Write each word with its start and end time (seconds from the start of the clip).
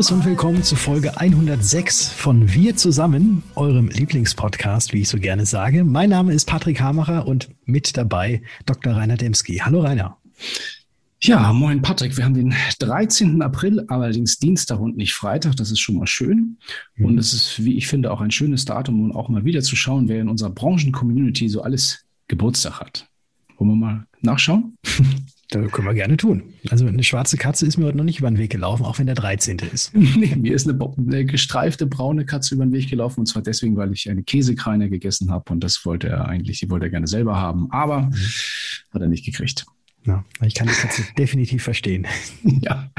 Servus 0.00 0.12
und 0.12 0.24
willkommen 0.24 0.62
zu 0.62 0.76
Folge 0.76 1.18
106 1.18 2.08
von 2.08 2.54
Wir 2.54 2.74
zusammen, 2.74 3.42
eurem 3.54 3.88
Lieblingspodcast, 3.88 4.94
wie 4.94 5.02
ich 5.02 5.10
so 5.10 5.18
gerne 5.18 5.44
sage. 5.44 5.84
Mein 5.84 6.08
Name 6.08 6.32
ist 6.32 6.46
Patrick 6.46 6.80
Hamacher 6.80 7.26
und 7.26 7.50
mit 7.66 7.98
dabei 7.98 8.40
Dr. 8.64 8.94
Rainer 8.94 9.18
Demski. 9.18 9.58
Hallo 9.58 9.82
Rainer. 9.82 10.16
Ja, 11.20 11.52
moin 11.52 11.82
Patrick. 11.82 12.16
Wir 12.16 12.24
haben 12.24 12.32
den 12.32 12.54
13. 12.78 13.42
April, 13.42 13.84
allerdings 13.88 14.38
Dienstag 14.38 14.80
und 14.80 14.96
nicht 14.96 15.12
Freitag. 15.12 15.56
Das 15.56 15.70
ist 15.70 15.80
schon 15.80 15.96
mal 15.96 16.06
schön. 16.06 16.56
Mhm. 16.94 17.04
Und 17.04 17.18
es 17.18 17.34
ist, 17.34 17.62
wie 17.62 17.76
ich 17.76 17.86
finde, 17.86 18.10
auch 18.10 18.22
ein 18.22 18.30
schönes 18.30 18.64
Datum, 18.64 19.02
um 19.02 19.12
auch 19.14 19.28
mal 19.28 19.44
wieder 19.44 19.60
zu 19.60 19.76
schauen, 19.76 20.08
wer 20.08 20.22
in 20.22 20.30
unserer 20.30 20.50
Branchen-Community 20.50 21.50
so 21.50 21.60
alles 21.60 22.06
Geburtstag 22.26 22.80
hat. 22.80 23.06
Wollen 23.58 23.72
wir 23.72 23.76
mal 23.76 24.06
nachschauen? 24.22 24.78
Das 25.50 25.72
können 25.72 25.88
wir 25.88 25.94
gerne 25.94 26.16
tun. 26.16 26.54
Also 26.70 26.86
eine 26.86 27.02
schwarze 27.02 27.36
Katze 27.36 27.66
ist 27.66 27.76
mir 27.76 27.86
heute 27.86 27.96
noch 27.96 28.04
nicht 28.04 28.20
über 28.20 28.30
den 28.30 28.38
Weg 28.38 28.52
gelaufen, 28.52 28.84
auch 28.84 29.00
wenn 29.00 29.06
der 29.06 29.16
13. 29.16 29.58
ist. 29.72 29.94
nee, 29.94 30.36
mir 30.36 30.54
ist 30.54 30.68
eine, 30.68 30.78
eine, 30.96 31.24
gestreifte 31.24 31.86
braune 31.86 32.24
Katze 32.24 32.54
über 32.54 32.64
den 32.64 32.72
Weg 32.72 32.88
gelaufen 32.88 33.20
und 33.20 33.26
zwar 33.26 33.42
deswegen, 33.42 33.76
weil 33.76 33.92
ich 33.92 34.08
eine 34.08 34.22
Käsekreine 34.22 34.88
gegessen 34.88 35.30
habe 35.30 35.52
und 35.52 35.64
das 35.64 35.84
wollte 35.84 36.08
er 36.08 36.28
eigentlich, 36.28 36.60
die 36.60 36.70
wollte 36.70 36.86
er 36.86 36.90
gerne 36.90 37.08
selber 37.08 37.36
haben, 37.36 37.70
aber 37.72 38.02
mhm. 38.02 38.14
hat 38.92 39.02
er 39.02 39.08
nicht 39.08 39.24
gekriegt. 39.24 39.66
Ja, 40.06 40.24
ich 40.42 40.54
kann 40.54 40.68
die 40.68 40.74
Katze 40.74 41.02
definitiv 41.18 41.64
verstehen. 41.64 42.06
ja. 42.44 42.90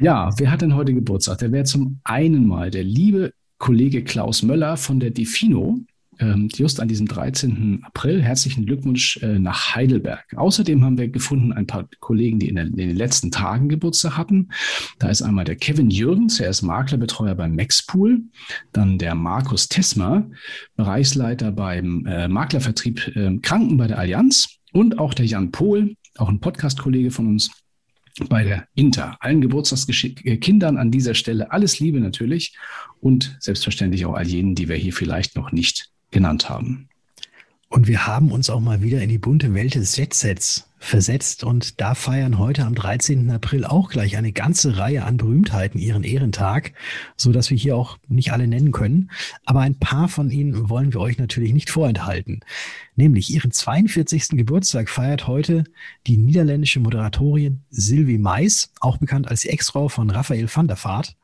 Ja, 0.00 0.30
wer 0.36 0.50
hat 0.50 0.62
denn 0.62 0.74
heute 0.74 0.94
Geburtstag? 0.94 1.38
Der 1.38 1.52
wäre 1.52 1.64
zum 1.64 2.00
einen 2.04 2.46
mal 2.46 2.70
der 2.70 2.84
liebe 2.84 3.32
Kollege 3.58 4.02
Klaus 4.02 4.42
Möller 4.42 4.76
von 4.76 4.98
der 4.98 5.10
Defino 5.10 5.78
ähm, 6.20 6.48
just 6.54 6.80
an 6.80 6.88
diesem 6.88 7.08
13. 7.08 7.82
April. 7.82 8.22
Herzlichen 8.22 8.66
Glückwunsch 8.66 9.16
äh, 9.22 9.38
nach 9.38 9.74
Heidelberg. 9.74 10.24
Außerdem 10.36 10.84
haben 10.84 10.98
wir 10.98 11.08
gefunden 11.08 11.52
ein 11.52 11.66
paar 11.66 11.88
Kollegen, 12.00 12.38
die 12.38 12.48
in, 12.48 12.56
den 12.56 12.96
letzten 12.96 13.30
Tagen 13.30 13.68
Geburtstag 13.68 14.16
hatten. 14.16 14.50
Da 14.98 15.08
ist 15.08 15.22
einmal 15.22 15.44
der 15.44 15.56
Kevin 15.56 15.90
Jürgens, 15.90 16.40
er 16.40 16.50
ist 16.50 16.62
Maklerbetreuer 16.62 17.34
beim 17.34 17.56
Maxpool. 17.56 18.22
Dann 18.72 18.98
der 18.98 19.14
Markus 19.14 19.68
Tesmer, 19.68 20.30
Bereichsleiter 20.76 21.52
beim 21.52 22.06
äh, 22.06 22.28
Maklervertrieb 22.28 23.16
äh, 23.16 23.38
Kranken 23.38 23.76
bei 23.76 23.86
der 23.86 23.98
Allianz. 23.98 24.56
Und 24.72 24.98
auch 24.98 25.14
der 25.14 25.26
Jan 25.26 25.50
Pohl, 25.50 25.96
auch 26.16 26.28
ein 26.28 26.38
Podcast-Kollege 26.38 27.10
von 27.10 27.26
uns 27.26 27.50
bei 28.28 28.44
der 28.44 28.66
Inter. 28.74 29.16
Allen 29.20 29.40
Geburtstagskindern 29.40 30.76
an 30.76 30.90
dieser 30.90 31.14
Stelle 31.14 31.50
alles 31.50 31.80
Liebe 31.80 32.00
natürlich 32.00 32.56
und 33.00 33.36
selbstverständlich 33.40 34.04
auch 34.06 34.14
all 34.14 34.26
jenen, 34.26 34.54
die 34.54 34.68
wir 34.68 34.76
hier 34.76 34.92
vielleicht 34.92 35.36
noch 35.36 35.52
nicht 35.52 35.90
genannt 36.10 36.48
haben. 36.48 36.88
Und 37.68 37.86
wir 37.86 38.06
haben 38.06 38.32
uns 38.32 38.50
auch 38.50 38.60
mal 38.60 38.82
wieder 38.82 39.00
in 39.00 39.08
die 39.08 39.18
bunte 39.18 39.54
Welt 39.54 39.76
des 39.76 39.96
Jetsets 39.96 40.68
versetzt 40.80 41.44
und 41.44 41.80
da 41.80 41.94
feiern 41.94 42.38
heute 42.38 42.64
am 42.64 42.74
13. 42.74 43.30
April 43.30 43.64
auch 43.64 43.90
gleich 43.90 44.16
eine 44.16 44.32
ganze 44.32 44.78
Reihe 44.78 45.04
an 45.04 45.18
Berühmtheiten 45.18 45.78
ihren 45.78 46.02
Ehrentag, 46.02 46.72
so 47.16 47.32
dass 47.32 47.50
wir 47.50 47.56
hier 47.56 47.76
auch 47.76 47.98
nicht 48.08 48.32
alle 48.32 48.48
nennen 48.48 48.72
können. 48.72 49.10
Aber 49.44 49.60
ein 49.60 49.78
paar 49.78 50.08
von 50.08 50.30
ihnen 50.30 50.70
wollen 50.70 50.94
wir 50.94 51.00
euch 51.00 51.18
natürlich 51.18 51.52
nicht 51.52 51.70
vorenthalten. 51.70 52.40
Nämlich 52.96 53.30
ihren 53.30 53.52
42. 53.52 54.30
Geburtstag 54.30 54.88
feiert 54.88 55.26
heute 55.26 55.64
die 56.06 56.16
niederländische 56.16 56.80
Moderatorin 56.80 57.60
Sylvie 57.70 58.18
Mais, 58.18 58.72
auch 58.80 58.96
bekannt 58.96 59.28
als 59.28 59.44
Ex-Frau 59.44 59.88
von 59.88 60.10
Raphael 60.10 60.48
van 60.52 60.66
der 60.66 60.82
Vaart. 60.82 61.14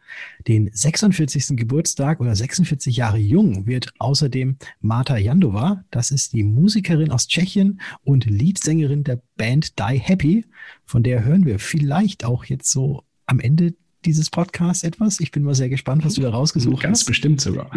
Den 0.46 0.70
46. 0.72 1.56
Geburtstag 1.56 2.20
oder 2.20 2.34
46 2.34 2.96
Jahre 2.96 3.18
jung 3.18 3.66
wird 3.66 3.92
außerdem 3.98 4.56
Marta 4.80 5.16
Jandova. 5.16 5.84
Das 5.90 6.10
ist 6.10 6.32
die 6.32 6.44
Musikerin 6.44 7.10
aus 7.10 7.28
Tschechien 7.28 7.80
und 8.04 8.24
Leadsängerin 8.26 9.04
der 9.04 9.20
Band 9.36 9.78
Die 9.78 9.98
Happy. 9.98 10.44
Von 10.84 11.02
der 11.02 11.24
hören 11.24 11.44
wir 11.44 11.58
vielleicht 11.58 12.24
auch 12.24 12.44
jetzt 12.44 12.70
so 12.70 13.02
am 13.26 13.40
Ende 13.40 13.74
dieses 14.06 14.30
Podcasts 14.30 14.84
etwas. 14.84 15.20
Ich 15.20 15.32
bin 15.32 15.42
mal 15.42 15.54
sehr 15.54 15.68
gespannt, 15.68 16.04
was 16.04 16.14
du 16.14 16.22
da 16.22 16.30
rausgesucht 16.30 16.82
Ganz 16.82 17.00
hast. 17.00 17.00
Ganz 17.00 17.04
bestimmt 17.04 17.40
sogar. 17.40 17.70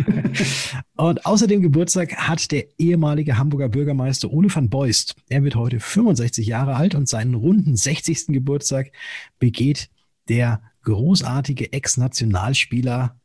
und 0.95 1.25
außerdem 1.25 1.61
Geburtstag 1.61 2.15
hat 2.15 2.51
der 2.51 2.65
ehemalige 2.77 3.37
Hamburger 3.37 3.67
Bürgermeister 3.67 4.31
Ole 4.31 4.53
van 4.53 4.69
Beust. 4.69 5.15
Er 5.27 5.43
wird 5.43 5.55
heute 5.55 5.79
65 5.79 6.45
Jahre 6.47 6.75
alt 6.75 6.95
und 6.95 7.09
seinen 7.09 7.33
runden 7.33 7.75
60. 7.75 8.27
Geburtstag 8.27 8.91
begeht 9.39 9.89
der 10.29 10.61
großartige 10.89 11.71
Ex-Nationalspieler 11.71 13.15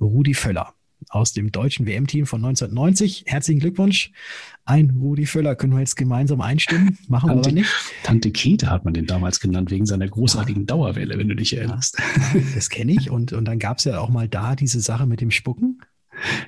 Rudi 0.00 0.32
Völler 0.34 0.74
aus 1.08 1.32
dem 1.32 1.52
deutschen 1.52 1.86
WM-Team 1.86 2.26
von 2.26 2.44
1990. 2.44 3.24
Herzlichen 3.26 3.60
Glückwunsch. 3.60 4.10
Ein 4.64 4.90
Rudi 4.90 5.26
Völler 5.26 5.54
können 5.54 5.72
wir 5.74 5.80
jetzt 5.80 5.96
gemeinsam 5.96 6.40
einstimmen. 6.40 6.98
Machen 7.08 7.28
Tante, 7.28 7.44
wir 7.44 7.50
aber 7.50 7.60
nicht. 7.60 7.70
Tante 8.04 8.30
Kete 8.30 8.70
hat 8.70 8.84
man 8.84 8.94
den 8.94 9.06
damals 9.06 9.40
genannt, 9.40 9.70
wegen 9.70 9.84
seiner 9.84 10.08
großartigen 10.08 10.62
ja. 10.62 10.66
Dauerwelle, 10.66 11.18
wenn 11.18 11.28
du 11.28 11.36
dich 11.36 11.56
erinnerst. 11.56 11.98
Ja, 11.98 12.40
das 12.54 12.70
kenne 12.70 12.92
ich. 12.92 13.10
Und, 13.10 13.32
und 13.32 13.44
dann 13.46 13.58
gab 13.58 13.78
es 13.78 13.84
ja 13.84 13.98
auch 13.98 14.08
mal 14.08 14.28
da 14.28 14.56
diese 14.56 14.80
Sache 14.80 15.06
mit 15.06 15.20
dem 15.20 15.30
Spucken. 15.30 15.80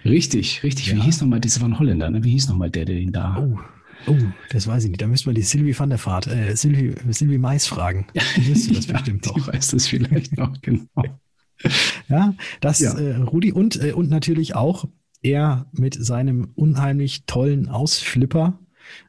Richtig, 0.05 0.63
richtig. 0.63 0.89
Ja. 0.89 0.97
Wie 0.97 1.01
hieß 1.01 1.21
nochmal, 1.21 1.41
das 1.41 1.61
war 1.61 1.69
ein 1.69 1.79
Holländer, 1.79 2.11
ne? 2.11 2.25
Wie 2.25 2.31
hieß 2.31 2.49
nochmal 2.49 2.71
der, 2.71 2.85
der 2.85 2.97
den 2.97 3.13
da. 3.13 3.39
Oh. 3.39 3.59
Oh, 4.07 4.17
das 4.51 4.67
weiß 4.67 4.85
ich 4.85 4.91
nicht. 4.91 5.01
Da 5.01 5.07
müsste 5.07 5.29
man 5.29 5.35
die 5.35 5.43
Sylvie 5.43 5.79
van 5.79 5.91
der 5.91 6.05
Vaart, 6.05 6.27
äh, 6.27 6.57
Sylvie, 6.57 6.95
Sylvie 7.11 7.39
Mais 7.39 7.67
fragen. 7.67 8.07
Die 8.37 8.47
wüsste 8.49 8.75
das 8.75 8.87
bestimmt 8.87 9.27
ja, 9.27 9.33
die 9.33 9.47
weiß 9.47 9.69
das 9.69 9.87
vielleicht 9.87 10.37
noch, 10.37 10.53
genau. 10.61 10.87
ja, 12.09 12.35
das, 12.61 12.81
ja. 12.81 12.99
Äh, 12.99 13.17
Rudi 13.17 13.53
und, 13.53 13.83
äh, 13.83 13.93
und 13.93 14.11
natürlich 14.11 14.55
auch 14.55 14.87
er 15.23 15.67
mit 15.73 15.95
seinem 15.95 16.51
unheimlich 16.55 17.25
tollen 17.27 17.69
Ausflipper, 17.69 18.59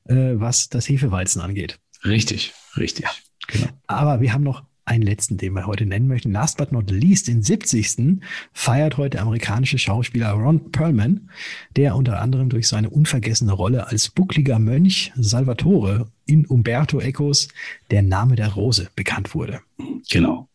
äh, 0.05 0.33
was 0.35 0.69
das 0.69 0.87
Hefeweizen 0.87 1.41
angeht. 1.41 1.79
Richtig, 2.05 2.53
richtig. 2.77 3.05
Ja. 3.05 3.11
Genau. 3.47 3.67
Aber 3.87 4.21
wir 4.21 4.33
haben 4.33 4.43
noch 4.43 4.63
einen 4.85 5.03
letzten, 5.03 5.37
den 5.37 5.53
wir 5.53 5.65
heute 5.65 5.85
nennen 5.85 6.07
möchten. 6.07 6.31
Last 6.31 6.57
but 6.57 6.71
not 6.71 6.91
least, 6.91 7.27
den 7.27 7.41
70. 7.41 8.21
feiert 8.51 8.97
heute 8.97 9.11
der 9.11 9.21
amerikanische 9.21 9.77
Schauspieler 9.77 10.31
Ron 10.31 10.71
Perlman, 10.71 11.29
der 11.75 11.95
unter 11.95 12.21
anderem 12.21 12.49
durch 12.49 12.67
seine 12.67 12.89
unvergessene 12.89 13.53
Rolle 13.53 13.87
als 13.87 14.09
buckliger 14.09 14.59
Mönch 14.59 15.11
Salvatore 15.15 16.07
in 16.25 16.45
Umberto 16.45 16.99
Ecos 16.99 17.47
Der 17.91 18.01
Name 18.01 18.35
der 18.35 18.49
Rose 18.49 18.89
bekannt 18.95 19.33
wurde. 19.35 19.61
Genau. 20.09 20.49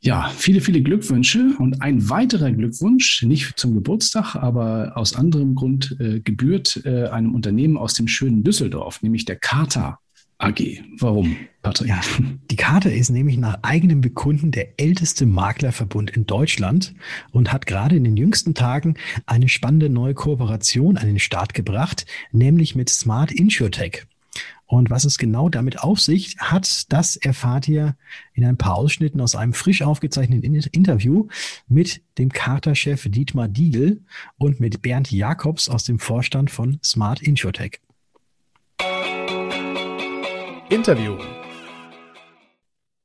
Ja, 0.00 0.30
viele, 0.36 0.60
viele 0.60 0.82
Glückwünsche 0.82 1.54
und 1.58 1.80
ein 1.80 2.10
weiterer 2.10 2.50
Glückwunsch, 2.50 3.22
nicht 3.22 3.58
zum 3.58 3.72
Geburtstag, 3.72 4.34
aber 4.34 4.92
aus 4.96 5.14
anderem 5.14 5.54
Grund 5.54 5.96
äh, 5.98 6.20
gebührt 6.20 6.82
äh, 6.84 7.06
einem 7.06 7.34
Unternehmen 7.34 7.78
aus 7.78 7.94
dem 7.94 8.06
schönen 8.06 8.42
Düsseldorf, 8.42 9.00
nämlich 9.00 9.24
der 9.24 9.36
Carta 9.36 10.00
AG. 10.38 10.82
Warum, 10.98 11.36
Patrick? 11.62 11.88
Ja, 11.88 12.00
die 12.50 12.56
Karte 12.56 12.90
ist 12.90 13.10
nämlich 13.10 13.36
nach 13.36 13.58
eigenem 13.62 14.00
Bekunden 14.00 14.50
der 14.50 14.80
älteste 14.80 15.26
Maklerverbund 15.26 16.10
in 16.10 16.26
Deutschland 16.26 16.94
und 17.32 17.52
hat 17.52 17.66
gerade 17.66 17.96
in 17.96 18.04
den 18.04 18.16
jüngsten 18.16 18.54
Tagen 18.54 18.94
eine 19.26 19.48
spannende 19.48 19.88
neue 19.88 20.14
Kooperation 20.14 20.96
an 20.96 21.06
den 21.06 21.18
Start 21.18 21.54
gebracht, 21.54 22.06
nämlich 22.32 22.74
mit 22.74 22.90
Smart 22.90 23.32
InsurTech. 23.32 24.06
Und 24.66 24.90
was 24.90 25.04
es 25.04 25.18
genau 25.18 25.48
damit 25.48 25.80
auf 25.80 26.00
sich 26.00 26.36
hat, 26.38 26.92
das 26.92 27.16
erfahrt 27.16 27.68
ihr 27.68 27.96
in 28.32 28.44
ein 28.44 28.56
paar 28.56 28.74
Ausschnitten 28.74 29.20
aus 29.20 29.36
einem 29.36 29.52
frisch 29.52 29.82
aufgezeichneten 29.82 30.54
Interview 30.54 31.28
mit 31.68 32.02
dem 32.18 32.32
Charta-Chef 32.32 33.06
Dietmar 33.08 33.46
Diegel 33.46 34.02
und 34.36 34.60
mit 34.60 34.82
Bernd 34.82 35.12
Jakobs 35.12 35.68
aus 35.68 35.84
dem 35.84 35.98
Vorstand 35.98 36.50
von 36.50 36.80
Smart 36.82 37.22
InsurTech. 37.22 37.80
Interview. 40.70 41.18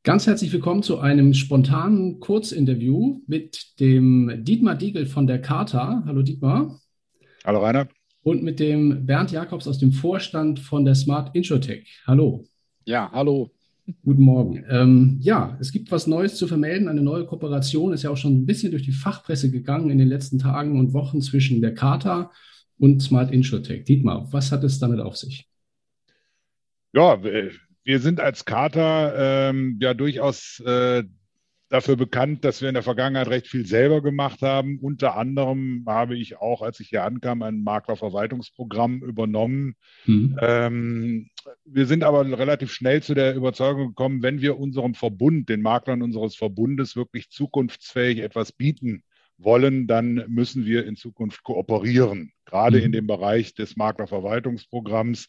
Ganz 0.04 0.26
herzlich 0.26 0.54
willkommen 0.54 0.82
zu 0.82 1.00
einem 1.00 1.34
spontanen 1.34 2.22
Kurzinterview 2.22 3.20
mit 3.28 3.80
dem 3.82 4.46
Dietmar 4.46 4.76
Diegel 4.76 5.06
von 5.06 5.28
der 5.28 5.42
Charta. 5.42 6.04
Hallo 6.06 6.22
Dietmar. 6.22 6.80
Hallo 7.44 7.60
Rainer. 7.60 7.90
Und 8.24 8.44
mit 8.44 8.62
dem 8.62 9.06
Bernd 9.06 9.32
Jakobs 9.32 9.68
aus 9.68 9.78
dem 9.78 9.92
Vorstand 9.92 10.60
von 10.60 10.86
der 10.86 10.96
Smart 10.96 11.36
Insurtech. 11.36 12.00
Hallo. 12.08 12.46
Ja, 12.86 13.12
hallo. 13.12 13.52
Guten 14.04 14.22
Morgen. 14.22 14.64
Ähm, 14.70 15.18
ja, 15.22 15.58
es 15.60 15.74
gibt 15.74 15.92
was 15.92 16.08
Neues 16.08 16.36
zu 16.36 16.48
vermelden. 16.48 16.88
Eine 16.88 17.02
neue 17.02 17.26
Kooperation 17.26 17.92
ist 17.92 18.04
ja 18.04 18.10
auch 18.10 18.18
schon 18.18 18.36
ein 18.36 18.46
bisschen 18.46 18.72
durch 18.72 18.84
die 18.84 18.94
Fachpresse 18.94 19.52
gegangen 19.52 19.90
in 19.90 19.98
den 19.98 20.08
letzten 20.08 20.40
Tagen 20.40 20.80
und 20.80 20.94
Wochen 20.94 21.22
zwischen 21.22 21.62
der 21.62 21.74
Charta 21.74 22.32
und 22.78 23.02
Smart 23.02 23.32
Insurtech. 23.32 23.84
Dietmar, 23.84 24.32
was 24.32 24.54
hat 24.54 24.64
es 24.64 24.80
damit 24.80 25.02
auf 25.02 25.18
sich? 25.18 25.49
Ja, 26.94 27.24
wir 27.24 28.00
sind 28.00 28.20
als 28.20 28.46
Kater 28.46 29.50
ähm, 29.50 29.78
ja 29.82 29.94
durchaus 29.94 30.60
äh, 30.66 31.04
dafür 31.70 31.96
bekannt, 31.96 32.44
dass 32.44 32.62
wir 32.62 32.68
in 32.68 32.74
der 32.74 32.84
Vergangenheit 32.84 33.28
recht 33.28 33.48
viel 33.48 33.66
selber 33.66 34.02
gemacht 34.02 34.42
haben. 34.42 34.80
Unter 34.80 35.16
anderem 35.16 35.86
habe 35.88 36.18
ich 36.18 36.38
auch, 36.38 36.62
als 36.62 36.80
ich 36.80 36.90
hier 36.90 37.04
ankam, 37.04 37.44
ein 37.44 37.64
Maklerverwaltungsprogramm 37.64 39.04
übernommen. 39.04 39.76
Mhm. 40.06 40.38
Ähm, 40.42 41.30
wir 41.66 41.86
sind 41.86 42.04
aber 42.04 42.26
relativ 42.38 42.72
schnell 42.74 43.04
zu 43.04 43.14
der 43.14 43.36
Überzeugung 43.36 43.90
gekommen, 43.90 44.24
wenn 44.24 44.42
wir 44.42 44.58
unserem 44.58 44.96
Verbund, 44.96 45.50
den 45.50 45.62
Maklern 45.62 46.02
unseres 46.02 46.36
Verbundes 46.36 46.96
wirklich 46.96 47.30
zukunftsfähig 47.30 48.20
etwas 48.20 48.52
bieten 48.52 49.04
wollen, 49.38 49.88
dann 49.88 50.26
müssen 50.28 50.66
wir 50.66 50.86
in 50.86 50.96
Zukunft 50.96 51.44
kooperieren, 51.44 52.34
gerade 52.46 52.80
mhm. 52.80 52.86
in 52.86 52.92
dem 52.92 53.08
Bereich 53.08 53.54
des 53.54 53.78
Maklerverwaltungsprogramms 53.78 55.28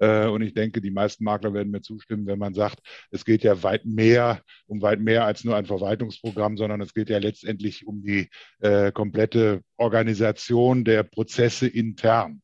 und 0.00 0.42
ich 0.42 0.54
denke, 0.54 0.80
die 0.80 0.90
meisten 0.90 1.24
Makler 1.24 1.52
werden 1.52 1.70
mir 1.70 1.82
zustimmen, 1.82 2.26
wenn 2.26 2.38
man 2.38 2.54
sagt, 2.54 2.80
es 3.10 3.24
geht 3.24 3.42
ja 3.42 3.62
weit 3.62 3.84
mehr, 3.84 4.42
um 4.66 4.80
weit 4.80 5.00
mehr 5.00 5.24
als 5.24 5.44
nur 5.44 5.56
ein 5.56 5.66
Verwaltungsprogramm, 5.66 6.56
sondern 6.56 6.80
es 6.80 6.94
geht 6.94 7.10
ja 7.10 7.18
letztendlich 7.18 7.86
um 7.86 8.02
die 8.02 8.28
äh, 8.60 8.92
komplette 8.92 9.62
Organisation 9.76 10.84
der 10.84 11.02
Prozesse 11.02 11.66
intern. 11.66 12.42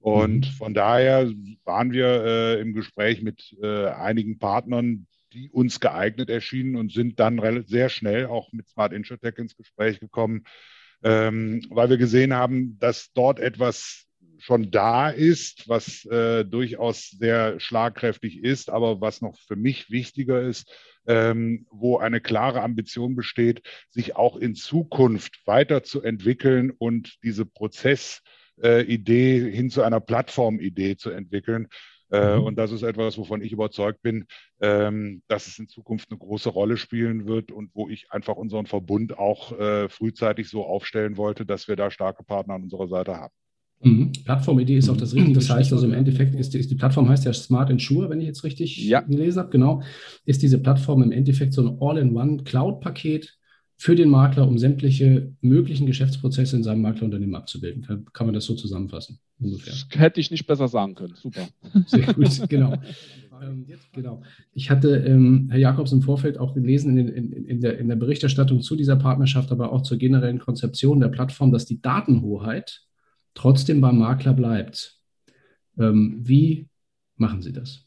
Und 0.00 0.46
mhm. 0.46 0.52
von 0.52 0.74
daher 0.74 1.30
waren 1.64 1.92
wir 1.92 2.06
äh, 2.06 2.60
im 2.60 2.72
Gespräch 2.72 3.22
mit 3.22 3.56
äh, 3.62 3.86
einigen 3.86 4.38
Partnern, 4.38 5.06
die 5.32 5.50
uns 5.50 5.80
geeignet 5.80 6.30
erschienen 6.30 6.76
und 6.76 6.92
sind 6.92 7.20
dann 7.20 7.64
sehr 7.66 7.88
schnell 7.88 8.26
auch 8.26 8.52
mit 8.52 8.68
Smart 8.68 8.92
Insurtech 8.92 9.36
ins 9.38 9.56
Gespräch 9.56 10.00
gekommen, 10.00 10.44
ähm, 11.02 11.62
weil 11.70 11.90
wir 11.90 11.98
gesehen 11.98 12.32
haben, 12.32 12.78
dass 12.78 13.12
dort 13.12 13.40
etwas 13.40 14.07
schon 14.38 14.70
da 14.70 15.10
ist, 15.10 15.68
was 15.68 16.04
äh, 16.06 16.44
durchaus 16.44 17.10
sehr 17.10 17.60
schlagkräftig 17.60 18.42
ist, 18.42 18.70
aber 18.70 19.00
was 19.00 19.20
noch 19.20 19.38
für 19.38 19.56
mich 19.56 19.90
wichtiger 19.90 20.40
ist, 20.40 20.72
ähm, 21.06 21.66
wo 21.70 21.98
eine 21.98 22.20
klare 22.20 22.62
Ambition 22.62 23.16
besteht, 23.16 23.62
sich 23.88 24.16
auch 24.16 24.36
in 24.36 24.54
Zukunft 24.54 25.40
weiterzuentwickeln 25.46 26.70
und 26.70 27.16
diese 27.22 27.46
Prozessidee 27.46 29.50
hin 29.50 29.70
zu 29.70 29.82
einer 29.82 30.00
Plattformidee 30.00 30.96
zu 30.96 31.10
entwickeln. 31.10 31.68
Äh, 32.10 32.36
mhm. 32.36 32.44
Und 32.44 32.56
das 32.56 32.72
ist 32.72 32.82
etwas, 32.82 33.18
wovon 33.18 33.42
ich 33.42 33.52
überzeugt 33.52 34.02
bin, 34.02 34.26
ähm, 34.60 35.22
dass 35.28 35.46
es 35.46 35.58
in 35.58 35.68
Zukunft 35.68 36.10
eine 36.10 36.18
große 36.18 36.48
Rolle 36.48 36.76
spielen 36.76 37.26
wird 37.26 37.52
und 37.52 37.70
wo 37.74 37.88
ich 37.88 38.10
einfach 38.10 38.36
unseren 38.36 38.66
Verbund 38.66 39.18
auch 39.18 39.52
äh, 39.58 39.88
frühzeitig 39.88 40.48
so 40.48 40.64
aufstellen 40.64 41.16
wollte, 41.16 41.44
dass 41.44 41.68
wir 41.68 41.76
da 41.76 41.90
starke 41.90 42.24
Partner 42.24 42.54
an 42.54 42.62
unserer 42.62 42.88
Seite 42.88 43.16
haben. 43.16 43.34
Mhm. 43.80 44.12
Plattformidee 44.24 44.76
ist 44.76 44.88
auch 44.88 44.96
das 44.96 45.14
Richtige. 45.14 45.34
Das 45.34 45.50
heißt 45.50 45.72
also 45.72 45.86
im 45.86 45.92
Endeffekt 45.92 46.34
ist, 46.34 46.54
ist, 46.54 46.70
die 46.70 46.74
Plattform 46.74 47.08
heißt 47.08 47.24
ja 47.24 47.32
Smart 47.32 47.70
Insure, 47.70 48.10
wenn 48.10 48.20
ich 48.20 48.26
jetzt 48.26 48.44
richtig 48.44 48.76
ja. 48.84 49.00
gelesen 49.00 49.38
habe. 49.38 49.50
Genau. 49.50 49.82
Ist 50.24 50.42
diese 50.42 50.58
Plattform 50.58 51.02
im 51.02 51.12
Endeffekt 51.12 51.52
so 51.52 51.66
ein 51.66 51.78
All-in-One 51.80 52.42
Cloud-Paket 52.42 53.38
für 53.80 53.94
den 53.94 54.08
Makler, 54.08 54.48
um 54.48 54.58
sämtliche 54.58 55.32
möglichen 55.40 55.86
Geschäftsprozesse 55.86 56.56
in 56.56 56.64
seinem 56.64 56.82
Maklerunternehmen 56.82 57.36
abzubilden. 57.36 57.82
Kann, 57.82 58.04
kann 58.12 58.26
man 58.26 58.34
das 58.34 58.44
so 58.44 58.54
zusammenfassen? 58.54 59.20
Ungefähr. 59.38 59.72
Das 59.72 59.86
hätte 60.00 60.20
ich 60.20 60.32
nicht 60.32 60.48
besser 60.48 60.66
sagen 60.66 60.96
können. 60.96 61.14
Super. 61.14 61.46
Sehr 61.86 62.12
gut, 62.12 62.48
genau. 62.48 62.74
ähm, 63.40 63.66
genau. 63.92 64.22
Ich 64.52 64.68
hatte 64.68 64.96
ähm, 64.96 65.46
Herr 65.50 65.60
Jakobs 65.60 65.92
im 65.92 66.02
Vorfeld 66.02 66.38
auch 66.38 66.54
gelesen 66.54 66.98
in, 66.98 67.08
in, 67.08 67.32
in, 67.44 67.60
der, 67.60 67.78
in 67.78 67.86
der 67.86 67.94
Berichterstattung 67.94 68.62
zu 68.62 68.74
dieser 68.74 68.96
Partnerschaft, 68.96 69.52
aber 69.52 69.72
auch 69.72 69.82
zur 69.82 69.96
generellen 69.96 70.40
Konzeption 70.40 70.98
der 70.98 71.08
Plattform, 71.08 71.52
dass 71.52 71.64
die 71.64 71.80
Datenhoheit 71.80 72.87
trotzdem 73.38 73.80
beim 73.80 73.98
Makler 73.98 74.34
bleibt. 74.34 74.98
Ähm, 75.78 76.18
wie 76.20 76.68
machen 77.16 77.40
Sie 77.40 77.52
das? 77.52 77.84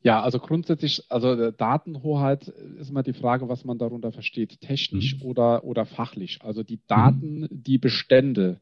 Ja, 0.00 0.22
also 0.22 0.38
grundsätzlich, 0.38 1.02
also 1.08 1.50
Datenhoheit 1.50 2.46
ist 2.46 2.90
immer 2.90 3.02
die 3.02 3.12
Frage, 3.12 3.48
was 3.48 3.64
man 3.64 3.78
darunter 3.78 4.12
versteht, 4.12 4.60
technisch 4.60 5.16
mhm. 5.16 5.22
oder, 5.22 5.64
oder 5.64 5.84
fachlich. 5.84 6.38
Also 6.42 6.62
die 6.62 6.80
Daten, 6.86 7.40
mhm. 7.40 7.48
die 7.50 7.78
Bestände, 7.78 8.60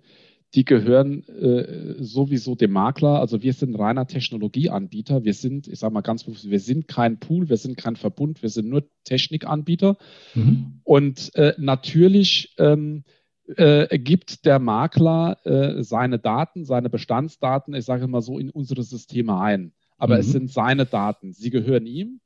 die 0.54 0.64
gehören 0.64 1.28
äh, 1.28 2.02
sowieso 2.02 2.54
dem 2.54 2.72
Makler. 2.72 3.20
Also 3.20 3.42
wir 3.42 3.52
sind 3.52 3.78
reiner 3.78 4.06
Technologieanbieter. 4.06 5.24
Wir 5.24 5.34
sind, 5.34 5.68
ich 5.68 5.78
sage 5.78 5.92
mal 5.92 6.00
ganz 6.00 6.24
bewusst, 6.24 6.48
wir 6.48 6.60
sind 6.60 6.88
kein 6.88 7.18
Pool, 7.18 7.50
wir 7.50 7.58
sind 7.58 7.76
kein 7.76 7.96
Verbund, 7.96 8.42
wir 8.42 8.48
sind 8.48 8.70
nur 8.70 8.88
Technikanbieter. 9.04 9.98
Mhm. 10.34 10.80
Und 10.84 11.34
äh, 11.34 11.52
natürlich 11.58 12.54
ähm, 12.56 13.04
äh, 13.56 13.98
gibt 13.98 14.44
der 14.44 14.58
Makler 14.58 15.38
äh, 15.44 15.82
seine 15.82 16.18
Daten, 16.18 16.64
seine 16.64 16.90
Bestandsdaten, 16.90 17.74
ich 17.74 17.84
sage 17.84 18.06
mal 18.06 18.22
so, 18.22 18.38
in 18.38 18.50
unsere 18.50 18.82
Systeme 18.82 19.38
ein. 19.38 19.72
Aber 19.98 20.14
mhm. 20.14 20.20
es 20.20 20.32
sind 20.32 20.50
seine 20.50 20.86
Daten, 20.86 21.32
sie 21.32 21.50
gehören 21.50 21.86
ihm. 21.86 22.20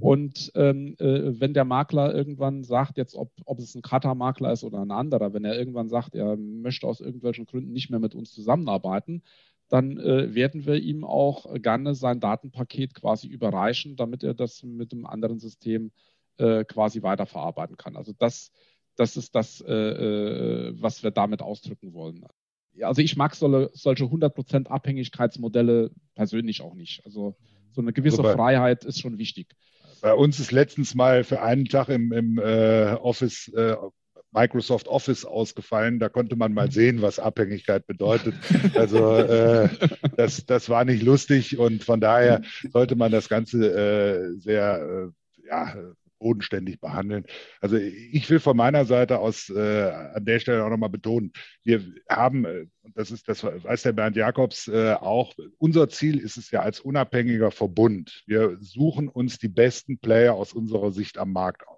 Und 0.00 0.52
ähm, 0.54 0.96
äh, 0.98 1.40
wenn 1.40 1.54
der 1.54 1.64
Makler 1.64 2.14
irgendwann 2.14 2.62
sagt, 2.62 2.98
jetzt 2.98 3.14
ob, 3.14 3.32
ob 3.46 3.58
es 3.58 3.74
ein 3.74 3.82
Kata-Makler 3.82 4.52
ist 4.52 4.62
oder 4.62 4.80
ein 4.80 4.90
anderer, 4.90 5.32
wenn 5.32 5.46
er 5.46 5.58
irgendwann 5.58 5.88
sagt, 5.88 6.14
er 6.14 6.36
möchte 6.36 6.86
aus 6.86 7.00
irgendwelchen 7.00 7.46
Gründen 7.46 7.72
nicht 7.72 7.88
mehr 7.88 7.98
mit 7.98 8.14
uns 8.14 8.32
zusammenarbeiten, 8.32 9.22
dann 9.68 9.98
äh, 9.98 10.34
werden 10.34 10.66
wir 10.66 10.76
ihm 10.76 11.04
auch 11.04 11.46
gerne 11.54 11.94
sein 11.94 12.20
Datenpaket 12.20 12.94
quasi 12.94 13.28
überreichen, 13.28 13.96
damit 13.96 14.22
er 14.22 14.34
das 14.34 14.62
mit 14.62 14.92
einem 14.92 15.06
anderen 15.06 15.38
System 15.38 15.90
äh, 16.36 16.64
quasi 16.64 17.02
weiterverarbeiten 17.02 17.76
kann. 17.76 17.96
Also 17.96 18.12
das 18.12 18.52
das 18.98 19.16
ist 19.16 19.34
das, 19.34 19.60
äh, 19.60 19.72
äh, 19.72 20.74
was 20.80 21.02
wir 21.02 21.10
damit 21.10 21.42
ausdrücken 21.42 21.92
wollen. 21.92 22.24
Also 22.82 23.02
ich 23.02 23.16
mag 23.16 23.34
so, 23.34 23.68
solche 23.72 24.04
100% 24.04 24.68
Abhängigkeitsmodelle 24.68 25.90
persönlich 26.14 26.62
auch 26.62 26.74
nicht. 26.74 27.04
Also 27.04 27.36
so 27.72 27.80
eine 27.80 27.92
gewisse 27.92 28.16
Super. 28.16 28.34
Freiheit 28.34 28.84
ist 28.84 29.00
schon 29.00 29.18
wichtig. 29.18 29.48
Bei 30.00 30.14
uns 30.14 30.38
ist 30.38 30.52
letztens 30.52 30.94
mal 30.94 31.24
für 31.24 31.42
einen 31.42 31.64
Tag 31.64 31.88
im, 31.88 32.12
im 32.12 32.38
äh, 32.38 32.92
Office 32.94 33.48
äh, 33.48 33.76
Microsoft 34.30 34.88
Office 34.88 35.24
ausgefallen. 35.24 35.98
Da 35.98 36.08
konnte 36.08 36.36
man 36.36 36.52
mal 36.52 36.70
sehen, 36.70 37.02
was 37.02 37.18
Abhängigkeit 37.18 37.86
bedeutet. 37.86 38.34
Also 38.74 39.16
äh, 39.16 39.68
das, 40.16 40.44
das 40.46 40.68
war 40.68 40.84
nicht 40.84 41.02
lustig 41.02 41.58
und 41.58 41.82
von 41.82 42.00
daher 42.00 42.42
sollte 42.70 42.94
man 42.94 43.10
das 43.10 43.28
Ganze 43.28 43.72
äh, 43.72 44.38
sehr 44.38 45.10
äh, 45.10 45.46
ja, 45.48 45.74
bodenständig 46.18 46.80
behandeln. 46.80 47.24
Also 47.60 47.76
ich 47.76 48.28
will 48.30 48.40
von 48.40 48.56
meiner 48.56 48.84
Seite 48.84 49.18
aus 49.18 49.48
äh, 49.50 49.90
an 50.14 50.24
der 50.24 50.38
Stelle 50.40 50.64
auch 50.64 50.70
nochmal 50.70 50.90
betonen, 50.90 51.32
wir 51.64 51.82
haben, 52.08 52.44
äh, 52.44 52.66
das 52.94 53.10
ist, 53.10 53.28
das 53.28 53.44
weiß 53.44 53.82
der 53.82 53.92
Bernd 53.92 54.16
Jakobs 54.16 54.68
äh, 54.68 54.94
auch, 54.94 55.34
unser 55.58 55.88
Ziel 55.88 56.18
ist 56.18 56.36
es 56.36 56.50
ja 56.50 56.60
als 56.60 56.80
unabhängiger 56.80 57.50
Verbund. 57.50 58.22
Wir 58.26 58.56
suchen 58.60 59.08
uns 59.08 59.38
die 59.38 59.48
besten 59.48 59.98
Player 59.98 60.34
aus 60.34 60.52
unserer 60.52 60.92
Sicht 60.92 61.18
am 61.18 61.32
Markt 61.32 61.66
aus. 61.66 61.77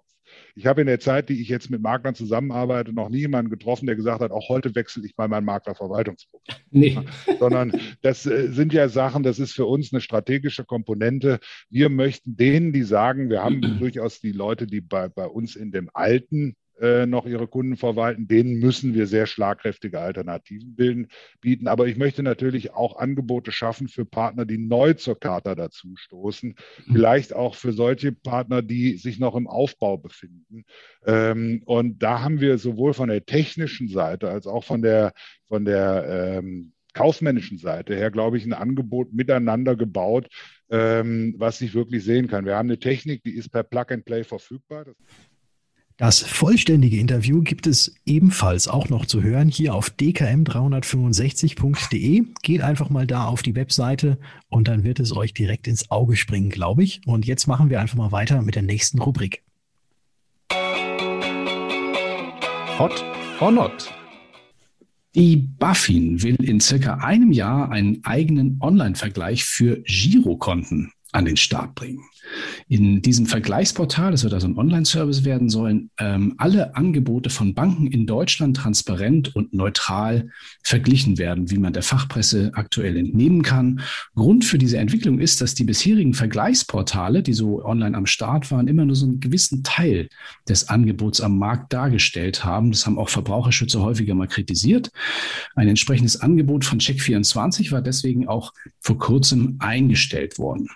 Ich 0.55 0.65
habe 0.65 0.81
in 0.81 0.87
der 0.87 0.99
Zeit, 0.99 1.29
die 1.29 1.41
ich 1.41 1.49
jetzt 1.49 1.69
mit 1.69 1.81
Maklern 1.81 2.15
zusammenarbeite, 2.15 2.93
noch 2.93 3.09
nie 3.09 3.19
jemanden 3.19 3.49
getroffen, 3.49 3.85
der 3.85 3.95
gesagt 3.95 4.21
hat, 4.21 4.31
auch 4.31 4.49
heute 4.49 4.75
wechsle 4.75 5.05
ich 5.05 5.15
mal 5.17 5.27
mein 5.27 5.45
Maklerverwaltungsprogramm. 5.45 6.59
Nee. 6.69 6.97
Sondern 7.39 7.71
das 8.01 8.25
äh, 8.25 8.49
sind 8.51 8.73
ja 8.73 8.89
Sachen, 8.89 9.23
das 9.23 9.39
ist 9.39 9.53
für 9.53 9.65
uns 9.65 9.93
eine 9.93 10.01
strategische 10.01 10.65
Komponente. 10.65 11.39
Wir 11.69 11.89
möchten 11.89 12.35
denen, 12.35 12.73
die 12.73 12.83
sagen, 12.83 13.29
wir 13.29 13.43
haben 13.43 13.61
durchaus 13.79 14.19
die 14.19 14.31
Leute, 14.31 14.67
die 14.67 14.81
bei, 14.81 15.09
bei 15.09 15.25
uns 15.25 15.55
in 15.55 15.71
dem 15.71 15.89
alten 15.93 16.55
äh, 16.81 17.05
noch 17.05 17.27
ihre 17.27 17.47
Kunden 17.47 17.77
verwalten. 17.77 18.27
Denen 18.27 18.59
müssen 18.59 18.93
wir 18.93 19.05
sehr 19.05 19.27
schlagkräftige 19.27 19.99
Alternativen 19.99 20.75
bilden, 20.75 21.07
bieten. 21.39 21.67
Aber 21.67 21.87
ich 21.87 21.95
möchte 21.95 22.23
natürlich 22.23 22.73
auch 22.73 22.97
Angebote 22.97 23.51
schaffen 23.51 23.87
für 23.87 24.03
Partner, 24.03 24.45
die 24.45 24.57
neu 24.57 24.93
zur 24.93 25.19
Charta 25.19 25.53
dazu 25.53 25.95
stoßen. 25.95 26.49
Mhm. 26.85 26.93
Vielleicht 26.93 27.33
auch 27.33 27.55
für 27.55 27.71
solche 27.71 28.11
Partner, 28.11 28.61
die 28.61 28.97
sich 28.97 29.19
noch 29.19 29.35
im 29.35 29.47
Aufbau 29.47 29.97
befinden. 29.97 30.65
Ähm, 31.05 31.61
und 31.65 32.01
da 32.01 32.21
haben 32.21 32.41
wir 32.41 32.57
sowohl 32.57 32.93
von 32.93 33.09
der 33.09 33.25
technischen 33.25 33.87
Seite 33.87 34.29
als 34.29 34.47
auch 34.47 34.63
von 34.63 34.81
der, 34.81 35.13
von 35.47 35.65
der 35.65 36.39
ähm, 36.39 36.73
kaufmännischen 36.93 37.57
Seite 37.57 37.95
her, 37.95 38.11
glaube 38.11 38.37
ich, 38.37 38.45
ein 38.45 38.53
Angebot 38.53 39.13
miteinander 39.13 39.75
gebaut, 39.75 40.27
ähm, 40.69 41.35
was 41.37 41.59
sich 41.59 41.73
wirklich 41.73 42.03
sehen 42.03 42.27
kann. 42.27 42.45
Wir 42.45 42.57
haben 42.57 42.69
eine 42.69 42.79
Technik, 42.79 43.23
die 43.23 43.35
ist 43.35 43.49
per 43.49 43.63
Plug 43.63 43.85
and 43.89 44.05
Play 44.05 44.23
verfügbar. 44.23 44.85
Das 46.01 46.19
vollständige 46.19 46.97
Interview 46.97 47.41
gibt 47.43 47.67
es 47.67 47.93
ebenfalls 48.07 48.67
auch 48.67 48.89
noch 48.89 49.05
zu 49.05 49.21
hören 49.21 49.49
hier 49.49 49.75
auf 49.75 49.91
dkm365.de. 49.91 52.23
Geht 52.41 52.61
einfach 52.61 52.89
mal 52.89 53.05
da 53.05 53.25
auf 53.25 53.43
die 53.43 53.53
Webseite 53.53 54.17
und 54.49 54.67
dann 54.67 54.83
wird 54.83 54.99
es 54.99 55.15
euch 55.15 55.35
direkt 55.35 55.67
ins 55.67 55.91
Auge 55.91 56.15
springen, 56.15 56.49
glaube 56.49 56.81
ich. 56.81 57.01
Und 57.05 57.27
jetzt 57.27 57.45
machen 57.45 57.69
wir 57.69 57.79
einfach 57.79 57.97
mal 57.97 58.11
weiter 58.11 58.41
mit 58.41 58.55
der 58.55 58.63
nächsten 58.63 58.99
Rubrik. 58.99 59.43
Hot 62.79 63.05
or 63.39 63.51
not? 63.51 63.93
Die 65.13 65.37
Buffin 65.37 66.23
will 66.23 66.43
in 66.43 66.61
circa 66.61 66.95
einem 66.95 67.31
Jahr 67.31 67.71
einen 67.71 68.03
eigenen 68.05 68.57
Online-Vergleich 68.59 69.43
für 69.43 69.83
Girokonten 69.83 70.93
an 71.11 71.25
den 71.25 71.37
Start 71.37 71.75
bringen. 71.75 72.03
In 72.71 73.01
diesem 73.01 73.25
Vergleichsportal, 73.25 74.11
das 74.11 74.23
wird 74.23 74.33
also 74.33 74.47
ein 74.47 74.57
Online-Service 74.57 75.25
werden 75.25 75.49
sollen, 75.49 75.89
ähm, 75.99 76.35
alle 76.37 76.73
Angebote 76.77 77.29
von 77.29 77.53
Banken 77.53 77.87
in 77.87 78.05
Deutschland 78.05 78.55
transparent 78.55 79.35
und 79.35 79.53
neutral 79.53 80.29
verglichen 80.63 81.17
werden, 81.17 81.51
wie 81.51 81.57
man 81.57 81.73
der 81.73 81.83
Fachpresse 81.83 82.51
aktuell 82.53 82.95
entnehmen 82.95 83.41
kann. 83.41 83.81
Grund 84.15 84.45
für 84.45 84.57
diese 84.57 84.77
Entwicklung 84.77 85.19
ist, 85.19 85.41
dass 85.41 85.53
die 85.53 85.65
bisherigen 85.65 86.13
Vergleichsportale, 86.13 87.23
die 87.23 87.33
so 87.33 87.61
online 87.65 87.97
am 87.97 88.05
Start 88.05 88.51
waren, 88.51 88.69
immer 88.69 88.85
nur 88.85 88.95
so 88.95 89.05
einen 89.05 89.19
gewissen 89.19 89.63
Teil 89.63 90.07
des 90.47 90.69
Angebots 90.69 91.19
am 91.19 91.37
Markt 91.37 91.73
dargestellt 91.73 92.45
haben. 92.45 92.71
Das 92.71 92.85
haben 92.85 92.97
auch 92.97 93.09
Verbraucherschützer 93.09 93.81
häufiger 93.81 94.15
mal 94.15 94.29
kritisiert. 94.29 94.91
Ein 95.55 95.67
entsprechendes 95.67 96.21
Angebot 96.21 96.63
von 96.63 96.79
Check24 96.79 97.73
war 97.73 97.81
deswegen 97.81 98.29
auch 98.29 98.53
vor 98.79 98.97
kurzem 98.97 99.57
eingestellt 99.59 100.39
worden. 100.39 100.69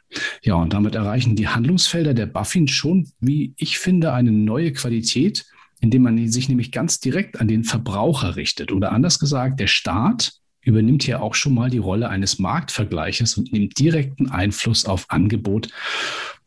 Ja, 0.43 0.55
und 0.55 0.73
damit 0.73 0.95
erreichen 0.95 1.37
die 1.37 1.47
Handlungsfelder 1.85 2.13
der 2.13 2.25
Buffin 2.25 2.67
schon, 2.67 3.07
wie 3.19 3.53
ich 3.57 3.77
finde, 3.77 4.13
eine 4.13 4.31
neue 4.31 4.73
Qualität, 4.73 5.45
indem 5.81 6.03
man 6.03 6.27
sich 6.27 6.49
nämlich 6.49 6.71
ganz 6.71 6.99
direkt 6.99 7.39
an 7.39 7.47
den 7.47 7.63
Verbraucher 7.63 8.35
richtet. 8.35 8.71
Oder 8.71 8.91
anders 8.91 9.19
gesagt, 9.19 9.59
der 9.59 9.67
Staat 9.67 10.33
übernimmt 10.61 11.03
hier 11.03 11.21
auch 11.21 11.35
schon 11.35 11.53
mal 11.53 11.69
die 11.69 11.77
Rolle 11.77 12.09
eines 12.09 12.39
Marktvergleichers 12.39 13.37
und 13.37 13.53
nimmt 13.53 13.77
direkten 13.77 14.31
Einfluss 14.31 14.85
auf 14.85 15.05
Angebot 15.09 15.69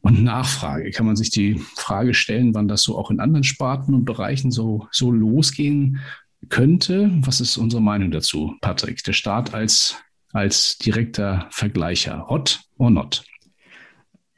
und 0.00 0.25
Nachfrage. 0.25 0.90
Kann 0.90 1.07
man 1.07 1.14
sich 1.14 1.30
die 1.30 1.61
Frage 1.76 2.14
stellen, 2.14 2.52
wann 2.54 2.66
das 2.66 2.83
so 2.83 2.99
auch 2.99 3.12
in 3.12 3.21
anderen 3.21 3.45
Sparten 3.45 3.95
und 3.95 4.04
Bereichen 4.04 4.50
so, 4.50 4.88
so 4.90 5.12
losgehen 5.12 6.00
könnte? 6.49 7.12
Was 7.21 7.40
ist 7.40 7.57
unsere 7.59 7.83
Meinung 7.83 8.11
dazu, 8.11 8.57
Patrick? 8.61 9.04
Der 9.04 9.12
Staat 9.12 9.54
als, 9.54 9.97
als 10.33 10.78
direkter 10.78 11.47
Vergleicher, 11.50 12.26
hot 12.28 12.61
or 12.76 12.90
not? 12.90 13.23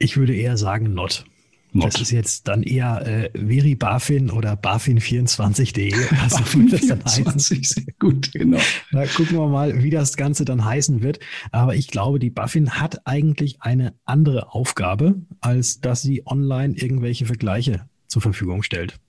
Ich 0.01 0.17
würde 0.17 0.35
eher 0.35 0.57
sagen 0.57 0.93
not. 0.93 1.25
Not. 1.73 1.93
Das 1.93 2.01
ist 2.01 2.11
jetzt 2.11 2.49
dann 2.49 2.63
eher 2.63 3.07
äh, 3.07 3.29
Veri 3.33 3.75
BaFin 3.75 4.29
oder 4.29 4.55
BaFin24.de. 4.55 5.93
Also 6.21 6.37
BaFin24, 6.37 7.65
sehr 7.65 7.93
gut, 7.97 8.33
genau. 8.33 8.59
Da 8.91 9.05
gucken 9.05 9.37
wir 9.37 9.47
mal, 9.47 9.81
wie 9.81 9.89
das 9.89 10.17
Ganze 10.17 10.43
dann 10.43 10.65
heißen 10.65 11.01
wird. 11.01 11.19
Aber 11.53 11.75
ich 11.75 11.87
glaube, 11.87 12.19
die 12.19 12.29
BaFin 12.29 12.71
hat 12.71 13.07
eigentlich 13.07 13.61
eine 13.61 13.93
andere 14.03 14.53
Aufgabe, 14.53 15.21
als 15.39 15.79
dass 15.79 16.01
sie 16.01 16.23
online 16.25 16.75
irgendwelche 16.75 17.25
Vergleiche 17.25 17.87
zur 18.07 18.21
Verfügung 18.21 18.63
stellt. 18.63 18.99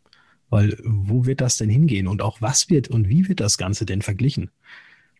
Weil 0.48 0.76
wo 0.84 1.26
wird 1.26 1.40
das 1.40 1.56
denn 1.56 1.70
hingehen 1.70 2.06
und 2.06 2.22
auch 2.22 2.40
was 2.40 2.70
wird 2.70 2.86
und 2.86 3.08
wie 3.08 3.28
wird 3.28 3.40
das 3.40 3.58
Ganze 3.58 3.86
denn 3.86 4.02
verglichen? 4.02 4.50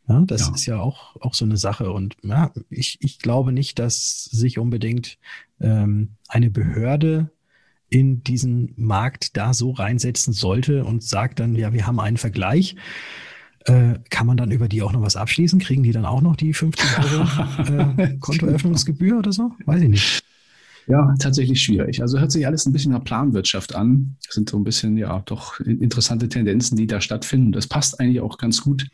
Ja, 0.09 0.23
das 0.27 0.49
ja. 0.49 0.55
ist 0.55 0.67
ja 0.67 0.81
auch, 0.81 1.17
auch 1.21 1.35
so 1.35 1.45
eine 1.45 1.57
Sache. 1.57 1.93
Und 1.93 2.17
ja, 2.23 2.53
ich, 2.71 2.99
ich 3.01 3.19
glaube 3.19 3.53
nicht, 3.53 3.79
dass 3.79 4.25
sich 4.25 4.59
unbedingt 4.59 5.19
ähm, 5.61 6.17
eine 6.29 6.51
Behörde 6.51 7.31
in 7.89 8.25
diesen 8.25 8.73
Markt 8.77 9.37
da 9.37 9.55
so 9.55 9.71
reinsetzen 9.71 10.33
sollte 10.33 10.85
und 10.85 11.03
sagt 11.03 11.41
dann, 11.41 11.55
ja, 11.55 11.73
wir 11.73 11.87
haben 11.87 12.01
einen 12.01 12.17
Vergleich. 12.17 12.77
Äh, 13.65 14.01
kann 14.11 14.27
man 14.27 14.37
dann 14.37 14.51
über 14.51 14.67
die 14.67 14.83
auch 14.83 14.93
noch 14.93 15.03
was 15.03 15.15
abschließen? 15.15 15.61
Kriegen 15.61 15.85
die 15.85 15.93
dann 15.93 16.05
auch 16.05 16.21
noch 16.21 16.35
die 16.35 16.53
50 16.53 16.99
Euro 16.99 17.97
äh, 18.03 18.17
Kontoöffnungsgebühr 18.19 19.19
oder 19.19 19.33
so? 19.33 19.53
Weiß 19.67 19.83
ich 19.83 19.89
nicht. 19.89 20.22
Ja, 20.87 21.15
tatsächlich 21.19 21.61
schwierig. 21.63 22.03
Also 22.03 22.19
hört 22.19 22.33
sich 22.33 22.47
alles 22.47 22.67
ein 22.67 22.73
bisschen 22.73 22.93
nach 22.93 23.05
Planwirtschaft 23.05 23.75
an. 23.75 24.17
Das 24.25 24.35
sind 24.35 24.51
so 24.51 24.57
ein 24.57 24.65
bisschen, 24.65 24.97
ja, 24.97 25.23
doch 25.27 25.61
interessante 25.61 26.29
Tendenzen, 26.29 26.77
die 26.77 26.87
da 26.87 27.01
stattfinden. 27.01 27.53
Das 27.53 27.67
passt 27.67 28.01
eigentlich 28.01 28.21
auch 28.21 28.39
ganz 28.39 28.63
gut. 28.63 28.89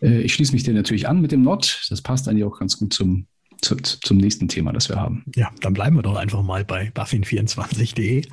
Äh, 0.00 0.20
ich 0.20 0.34
schließe 0.34 0.52
mich 0.52 0.62
dir 0.62 0.74
natürlich 0.74 1.08
an 1.08 1.20
mit 1.20 1.32
dem 1.32 1.42
Not. 1.42 1.86
Das 1.90 2.02
passt 2.02 2.28
eigentlich 2.28 2.44
auch 2.44 2.58
ganz 2.58 2.78
gut 2.78 2.92
zum, 2.92 3.26
zu, 3.60 3.76
zum 3.76 4.16
nächsten 4.16 4.48
Thema, 4.48 4.72
das 4.72 4.88
wir 4.88 4.96
haben. 4.96 5.24
Ja, 5.34 5.50
dann 5.60 5.74
bleiben 5.74 5.96
wir 5.96 6.02
doch 6.02 6.16
einfach 6.16 6.42
mal 6.42 6.64
bei 6.64 6.90
buffin24.de. 6.94 8.26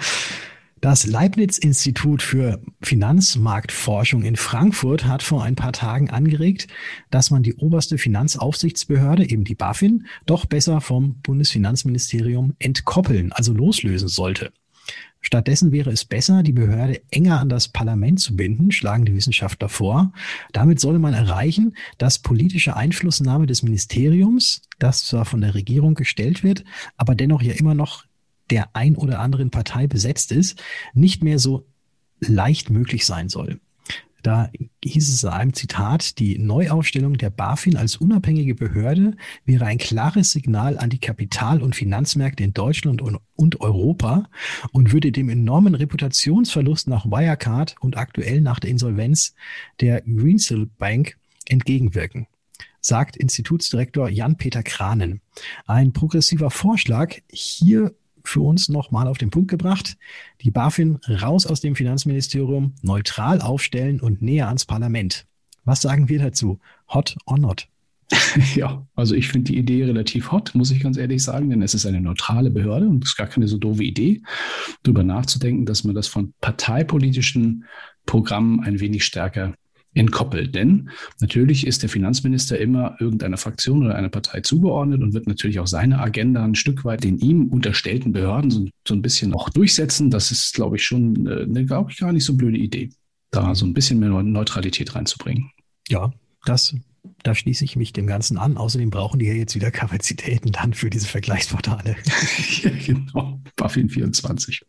Das 0.81 1.05
Leibniz-Institut 1.05 2.23
für 2.23 2.59
Finanzmarktforschung 2.81 4.23
in 4.23 4.35
Frankfurt 4.35 5.05
hat 5.05 5.21
vor 5.21 5.43
ein 5.43 5.53
paar 5.53 5.73
Tagen 5.73 6.09
angeregt, 6.09 6.67
dass 7.11 7.29
man 7.29 7.43
die 7.43 7.53
oberste 7.53 7.99
Finanzaufsichtsbehörde, 7.99 9.29
eben 9.29 9.43
die 9.43 9.53
BaFin, 9.53 10.07
doch 10.25 10.47
besser 10.47 10.81
vom 10.81 11.21
Bundesfinanzministerium 11.21 12.55
entkoppeln, 12.57 13.31
also 13.31 13.53
loslösen 13.53 14.07
sollte. 14.07 14.51
Stattdessen 15.19 15.71
wäre 15.71 15.91
es 15.91 16.03
besser, 16.03 16.41
die 16.41 16.51
Behörde 16.51 16.99
enger 17.11 17.39
an 17.39 17.49
das 17.49 17.67
Parlament 17.67 18.19
zu 18.19 18.35
binden, 18.35 18.71
schlagen 18.71 19.05
die 19.05 19.13
Wissenschaftler 19.13 19.69
vor. 19.69 20.11
Damit 20.51 20.79
solle 20.79 20.97
man 20.97 21.13
erreichen, 21.13 21.75
dass 21.99 22.17
politische 22.17 22.75
Einflussnahme 22.75 23.45
des 23.45 23.61
Ministeriums, 23.61 24.63
das 24.79 25.05
zwar 25.05 25.25
von 25.25 25.41
der 25.41 25.53
Regierung 25.53 25.93
gestellt 25.93 26.41
wird, 26.41 26.63
aber 26.97 27.13
dennoch 27.13 27.43
ja 27.43 27.53
immer 27.53 27.75
noch 27.75 28.05
der 28.51 28.75
ein 28.75 28.95
oder 28.95 29.19
anderen 29.19 29.49
Partei 29.49 29.87
besetzt 29.87 30.31
ist, 30.31 30.61
nicht 30.93 31.23
mehr 31.23 31.39
so 31.39 31.65
leicht 32.19 32.69
möglich 32.69 33.05
sein 33.05 33.29
soll. 33.29 33.59
Da 34.23 34.51
hieß 34.83 35.09
es 35.09 35.23
in 35.23 35.29
einem 35.29 35.53
Zitat, 35.53 36.19
die 36.19 36.37
Neuaufstellung 36.37 37.17
der 37.17 37.31
BaFin 37.31 37.75
als 37.75 37.97
unabhängige 37.97 38.53
Behörde 38.53 39.15
wäre 39.45 39.65
ein 39.65 39.79
klares 39.79 40.31
Signal 40.31 40.77
an 40.77 40.91
die 40.91 40.99
Kapital- 40.99 41.61
und 41.61 41.75
Finanzmärkte 41.75 42.43
in 42.43 42.53
Deutschland 42.53 43.01
und, 43.01 43.61
Europa 43.61 44.29
und 44.71 44.91
würde 44.93 45.11
dem 45.11 45.29
enormen 45.29 45.73
Reputationsverlust 45.73 46.87
nach 46.87 47.05
Wirecard 47.05 47.75
und 47.79 47.97
aktuell 47.97 48.41
nach 48.41 48.59
der 48.59 48.69
Insolvenz 48.69 49.33
der 49.79 50.01
Greensill 50.01 50.69
Bank 50.77 51.17
entgegenwirken 51.47 52.27
sagt 52.83 53.15
Institutsdirektor 53.15 54.09
Jan-Peter 54.09 54.63
Kranen. 54.63 55.21
Ein 55.67 55.93
progressiver 55.93 56.49
Vorschlag. 56.49 57.15
Hier 57.29 57.93
für 58.23 58.41
uns 58.41 58.69
nochmal 58.69 59.07
auf 59.07 59.17
den 59.17 59.29
Punkt 59.29 59.49
gebracht. 59.49 59.97
Die 60.41 60.51
BaFin 60.51 60.99
raus 61.07 61.45
aus 61.45 61.61
dem 61.61 61.75
Finanzministerium, 61.75 62.73
neutral 62.81 63.41
aufstellen 63.41 63.99
und 63.99 64.21
näher 64.21 64.47
ans 64.47 64.65
Parlament. 64.65 65.25
Was 65.65 65.81
sagen 65.81 66.09
wir 66.09 66.19
dazu? 66.19 66.59
Hot 66.89 67.17
or 67.25 67.37
not? 67.37 67.67
Ja, 68.55 68.85
also 68.95 69.15
ich 69.15 69.29
finde 69.29 69.51
die 69.51 69.57
Idee 69.57 69.85
relativ 69.85 70.31
hot, 70.31 70.53
muss 70.53 70.71
ich 70.71 70.81
ganz 70.81 70.97
ehrlich 70.97 71.23
sagen, 71.23 71.49
denn 71.49 71.61
es 71.61 71.73
ist 71.73 71.85
eine 71.85 72.01
neutrale 72.01 72.49
Behörde 72.49 72.87
und 72.87 73.03
es 73.03 73.11
ist 73.11 73.15
gar 73.15 73.27
keine 73.27 73.47
so 73.47 73.57
doofe 73.57 73.83
Idee, 73.83 74.21
darüber 74.83 75.03
nachzudenken, 75.03 75.65
dass 75.65 75.83
man 75.83 75.95
das 75.95 76.07
von 76.07 76.33
parteipolitischen 76.41 77.65
Programmen 78.05 78.61
ein 78.61 78.79
wenig 78.79 79.05
stärker 79.05 79.53
entkoppelt. 79.93 80.55
Denn 80.55 80.89
natürlich 81.19 81.67
ist 81.67 81.81
der 81.81 81.89
Finanzminister 81.89 82.57
immer 82.59 82.95
irgendeiner 82.99 83.37
Fraktion 83.37 83.85
oder 83.85 83.95
einer 83.95 84.09
Partei 84.09 84.41
zugeordnet 84.41 85.01
und 85.01 85.13
wird 85.13 85.27
natürlich 85.27 85.59
auch 85.59 85.67
seine 85.67 85.99
Agenda 85.99 86.43
ein 86.43 86.55
Stück 86.55 86.85
weit 86.85 87.03
den 87.03 87.17
ihm 87.17 87.47
unterstellten 87.47 88.11
Behörden 88.11 88.51
so, 88.51 88.67
so 88.87 88.93
ein 88.93 89.01
bisschen 89.01 89.33
auch 89.33 89.49
durchsetzen. 89.49 90.09
Das 90.09 90.31
ist, 90.31 90.53
glaube 90.53 90.77
ich, 90.77 90.83
schon 90.83 91.27
äh, 91.27 91.43
eine, 91.43 91.65
glaube 91.65 91.91
ich, 91.91 91.97
gar 91.97 92.13
nicht 92.13 92.25
so 92.25 92.35
blöde 92.35 92.57
Idee, 92.57 92.89
da 93.31 93.55
so 93.55 93.65
ein 93.65 93.73
bisschen 93.73 93.99
mehr 93.99 94.09
Neutralität 94.09 94.95
reinzubringen. 94.95 95.51
Ja, 95.89 96.13
das 96.45 96.75
da 97.23 97.35
schließe 97.35 97.63
ich 97.63 97.75
mich 97.75 97.93
dem 97.93 98.07
Ganzen 98.07 98.37
an. 98.37 98.57
Außerdem 98.57 98.89
brauchen 98.89 99.19
die 99.19 99.25
ja 99.25 99.33
jetzt 99.33 99.55
wieder 99.55 99.71
Kapazitäten 99.71 100.51
dann 100.51 100.73
für 100.73 100.89
diese 100.89 101.07
Vergleichsportale. 101.07 101.95
ja, 102.63 102.71
genau. 102.85 103.39
Buffin 103.55 103.89
24. 103.89 104.61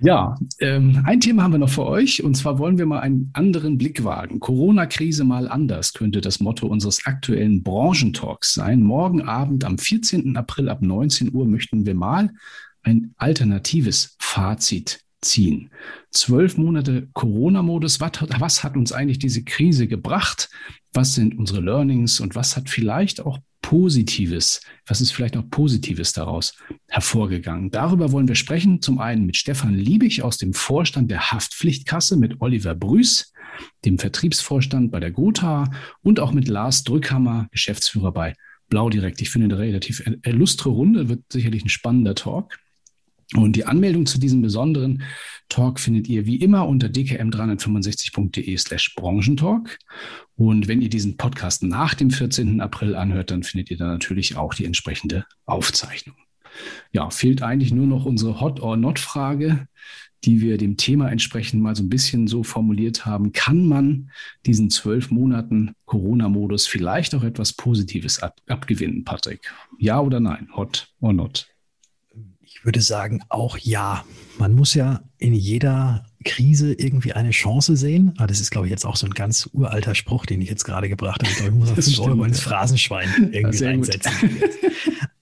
Ja, 0.00 0.34
ähm, 0.60 1.02
ein 1.06 1.20
Thema 1.20 1.42
haben 1.42 1.52
wir 1.52 1.58
noch 1.58 1.70
für 1.70 1.86
euch 1.86 2.22
und 2.22 2.36
zwar 2.36 2.58
wollen 2.58 2.76
wir 2.76 2.84
mal 2.84 3.00
einen 3.00 3.30
anderen 3.32 3.78
Blick 3.78 4.04
wagen. 4.04 4.40
Corona-Krise 4.40 5.24
mal 5.24 5.48
anders 5.48 5.94
könnte 5.94 6.20
das 6.20 6.38
Motto 6.38 6.66
unseres 6.66 7.06
aktuellen 7.06 7.62
Branchentalks 7.62 8.52
sein. 8.52 8.82
Morgen 8.82 9.22
Abend 9.22 9.64
am 9.64 9.78
14. 9.78 10.36
April 10.36 10.68
ab 10.68 10.82
19 10.82 11.32
Uhr 11.32 11.46
möchten 11.46 11.86
wir 11.86 11.94
mal 11.94 12.30
ein 12.82 13.14
alternatives 13.16 14.16
Fazit 14.18 15.00
ziehen. 15.20 15.70
Zwölf 16.10 16.56
Monate 16.56 17.08
Corona-Modus. 17.12 18.00
Was, 18.00 18.12
was 18.38 18.64
hat 18.64 18.76
uns 18.76 18.92
eigentlich 18.92 19.18
diese 19.18 19.44
Krise 19.44 19.86
gebracht? 19.86 20.48
Was 20.92 21.14
sind 21.14 21.38
unsere 21.38 21.60
Learnings 21.60 22.20
und 22.20 22.34
was 22.34 22.56
hat 22.56 22.70
vielleicht 22.70 23.20
auch 23.20 23.38
Positives, 23.62 24.60
was 24.86 25.00
ist 25.00 25.10
vielleicht 25.10 25.36
auch 25.36 25.50
Positives 25.50 26.12
daraus 26.12 26.54
hervorgegangen? 26.86 27.72
Darüber 27.72 28.12
wollen 28.12 28.28
wir 28.28 28.36
sprechen. 28.36 28.80
Zum 28.80 29.00
einen 29.00 29.26
mit 29.26 29.36
Stefan 29.36 29.74
Liebig 29.74 30.22
aus 30.22 30.38
dem 30.38 30.54
Vorstand 30.54 31.10
der 31.10 31.32
Haftpflichtkasse, 31.32 32.16
mit 32.16 32.40
Oliver 32.40 32.76
Brüß, 32.76 33.32
dem 33.84 33.98
Vertriebsvorstand 33.98 34.92
bei 34.92 35.00
der 35.00 35.10
Gotha 35.10 35.68
und 36.02 36.20
auch 36.20 36.32
mit 36.32 36.46
Lars 36.46 36.84
Drückhammer, 36.84 37.48
Geschäftsführer 37.50 38.12
bei 38.12 38.34
Blau 38.68 38.88
Direkt. 38.88 39.20
Ich 39.20 39.30
finde 39.30 39.46
eine 39.46 39.58
relativ 39.58 40.00
illustre 40.22 40.70
Runde, 40.70 41.08
wird 41.08 41.24
sicherlich 41.32 41.64
ein 41.64 41.68
spannender 41.68 42.14
Talk. 42.14 42.56
Und 43.34 43.56
die 43.56 43.64
Anmeldung 43.64 44.06
zu 44.06 44.20
diesem 44.20 44.40
besonderen 44.40 45.02
Talk 45.48 45.80
findet 45.80 46.08
ihr 46.08 46.26
wie 46.26 46.36
immer 46.36 46.68
unter 46.68 46.86
dkm365.de 46.86 48.56
slash 48.56 48.94
Branchentalk. 48.94 49.78
Und 50.36 50.68
wenn 50.68 50.80
ihr 50.80 50.90
diesen 50.90 51.16
Podcast 51.16 51.62
nach 51.62 51.94
dem 51.94 52.10
14. 52.10 52.60
April 52.60 52.94
anhört, 52.94 53.30
dann 53.32 53.42
findet 53.42 53.70
ihr 53.70 53.76
da 53.76 53.86
natürlich 53.86 54.36
auch 54.36 54.54
die 54.54 54.64
entsprechende 54.64 55.26
Aufzeichnung. 55.44 56.16
Ja, 56.92 57.10
fehlt 57.10 57.42
eigentlich 57.42 57.72
nur 57.72 57.86
noch 57.86 58.04
unsere 58.04 58.40
Hot 58.40 58.60
or 58.60 58.76
Not 58.76 58.98
Frage, 58.98 59.66
die 60.24 60.40
wir 60.40 60.56
dem 60.56 60.76
Thema 60.76 61.10
entsprechend 61.10 61.62
mal 61.62 61.76
so 61.76 61.82
ein 61.82 61.90
bisschen 61.90 62.26
so 62.26 62.42
formuliert 62.42 63.06
haben. 63.06 63.32
Kann 63.32 63.66
man 63.66 64.10
diesen 64.46 64.70
zwölf 64.70 65.10
Monaten 65.10 65.72
Corona-Modus 65.84 66.66
vielleicht 66.66 67.14
auch 67.14 67.22
etwas 67.22 67.52
Positives 67.52 68.22
ab 68.22 68.36
abgewinnen, 68.46 69.04
Patrick? 69.04 69.52
Ja 69.78 70.00
oder 70.00 70.20
nein? 70.20 70.48
Hot 70.54 70.88
or 71.00 71.12
not? 71.12 71.48
Ich 72.58 72.64
würde 72.64 72.80
sagen, 72.80 73.22
auch 73.28 73.58
ja. 73.58 74.04
Man 74.38 74.54
muss 74.54 74.74
ja 74.74 75.02
in 75.18 75.34
jeder 75.34 76.04
Krise 76.24 76.72
irgendwie 76.72 77.12
eine 77.12 77.30
Chance 77.30 77.76
sehen. 77.76 78.14
Ah, 78.18 78.26
das 78.26 78.40
ist, 78.40 78.50
glaube 78.50 78.66
ich, 78.66 78.70
jetzt 78.70 78.84
auch 78.84 78.96
so 78.96 79.06
ein 79.06 79.14
ganz 79.14 79.48
uralter 79.52 79.94
Spruch, 79.94 80.26
den 80.26 80.40
ich 80.40 80.50
jetzt 80.50 80.64
gerade 80.64 80.88
gebracht 80.88 81.22
habe. 81.22 81.30
Ich 81.30 81.36
glaube, 81.36 81.52
ich 81.52 81.58
muss 81.58 81.70
auf 81.78 81.84
5 81.84 82.00
Euro 82.00 82.24
ins 82.24 82.40
Phrasenschwein 82.40 83.08
irgendwie 83.32 83.64
reinsetzen. 83.64 84.12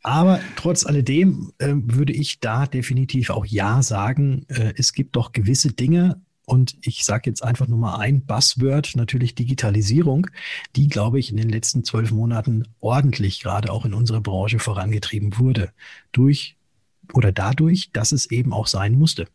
Aber 0.02 0.40
trotz 0.56 0.86
alledem 0.86 1.52
äh, 1.58 1.72
würde 1.74 2.12
ich 2.12 2.40
da 2.40 2.66
definitiv 2.66 3.30
auch 3.30 3.46
Ja 3.46 3.82
sagen. 3.82 4.46
Äh, 4.48 4.74
es 4.76 4.92
gibt 4.92 5.16
doch 5.16 5.32
gewisse 5.32 5.72
Dinge, 5.72 6.20
und 6.46 6.76
ich 6.82 7.04
sage 7.04 7.30
jetzt 7.30 7.42
einfach 7.42 7.68
nur 7.68 7.78
mal 7.78 7.96
ein 7.96 8.26
Buzzword, 8.26 8.96
natürlich 8.96 9.34
Digitalisierung, 9.34 10.26
die, 10.76 10.88
glaube 10.88 11.18
ich, 11.18 11.30
in 11.30 11.38
den 11.38 11.48
letzten 11.48 11.84
zwölf 11.84 12.10
Monaten 12.10 12.64
ordentlich 12.80 13.40
gerade 13.40 13.72
auch 13.72 13.86
in 13.86 13.94
unserer 13.94 14.20
Branche 14.20 14.58
vorangetrieben 14.58 15.38
wurde. 15.38 15.70
Durch 16.12 16.56
oder 17.12 17.32
dadurch, 17.32 17.90
dass 17.92 18.12
es 18.12 18.30
eben 18.30 18.52
auch 18.52 18.66
sein 18.66 18.94
musste. 18.94 19.26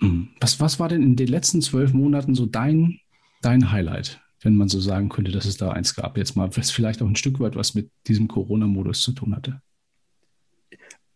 Mhm. 0.00 0.28
Was, 0.40 0.60
was 0.60 0.78
war 0.78 0.88
denn 0.88 1.02
in 1.02 1.16
den 1.16 1.28
letzten 1.28 1.62
zwölf 1.62 1.92
Monaten 1.92 2.34
so 2.34 2.46
dein, 2.46 3.00
dein 3.42 3.72
Highlight? 3.72 4.20
wenn 4.40 4.56
man 4.56 4.68
so 4.68 4.80
sagen 4.80 5.08
könnte, 5.08 5.32
dass 5.32 5.46
es 5.46 5.56
da 5.56 5.72
eins 5.72 5.94
gab. 5.94 6.16
Jetzt 6.16 6.36
mal, 6.36 6.56
was 6.56 6.70
vielleicht 6.70 7.02
auch 7.02 7.08
ein 7.08 7.16
Stück 7.16 7.40
weit 7.40 7.56
was 7.56 7.74
mit 7.74 7.90
diesem 8.06 8.28
Corona-Modus 8.28 9.02
zu 9.02 9.12
tun 9.12 9.34
hatte. 9.34 9.60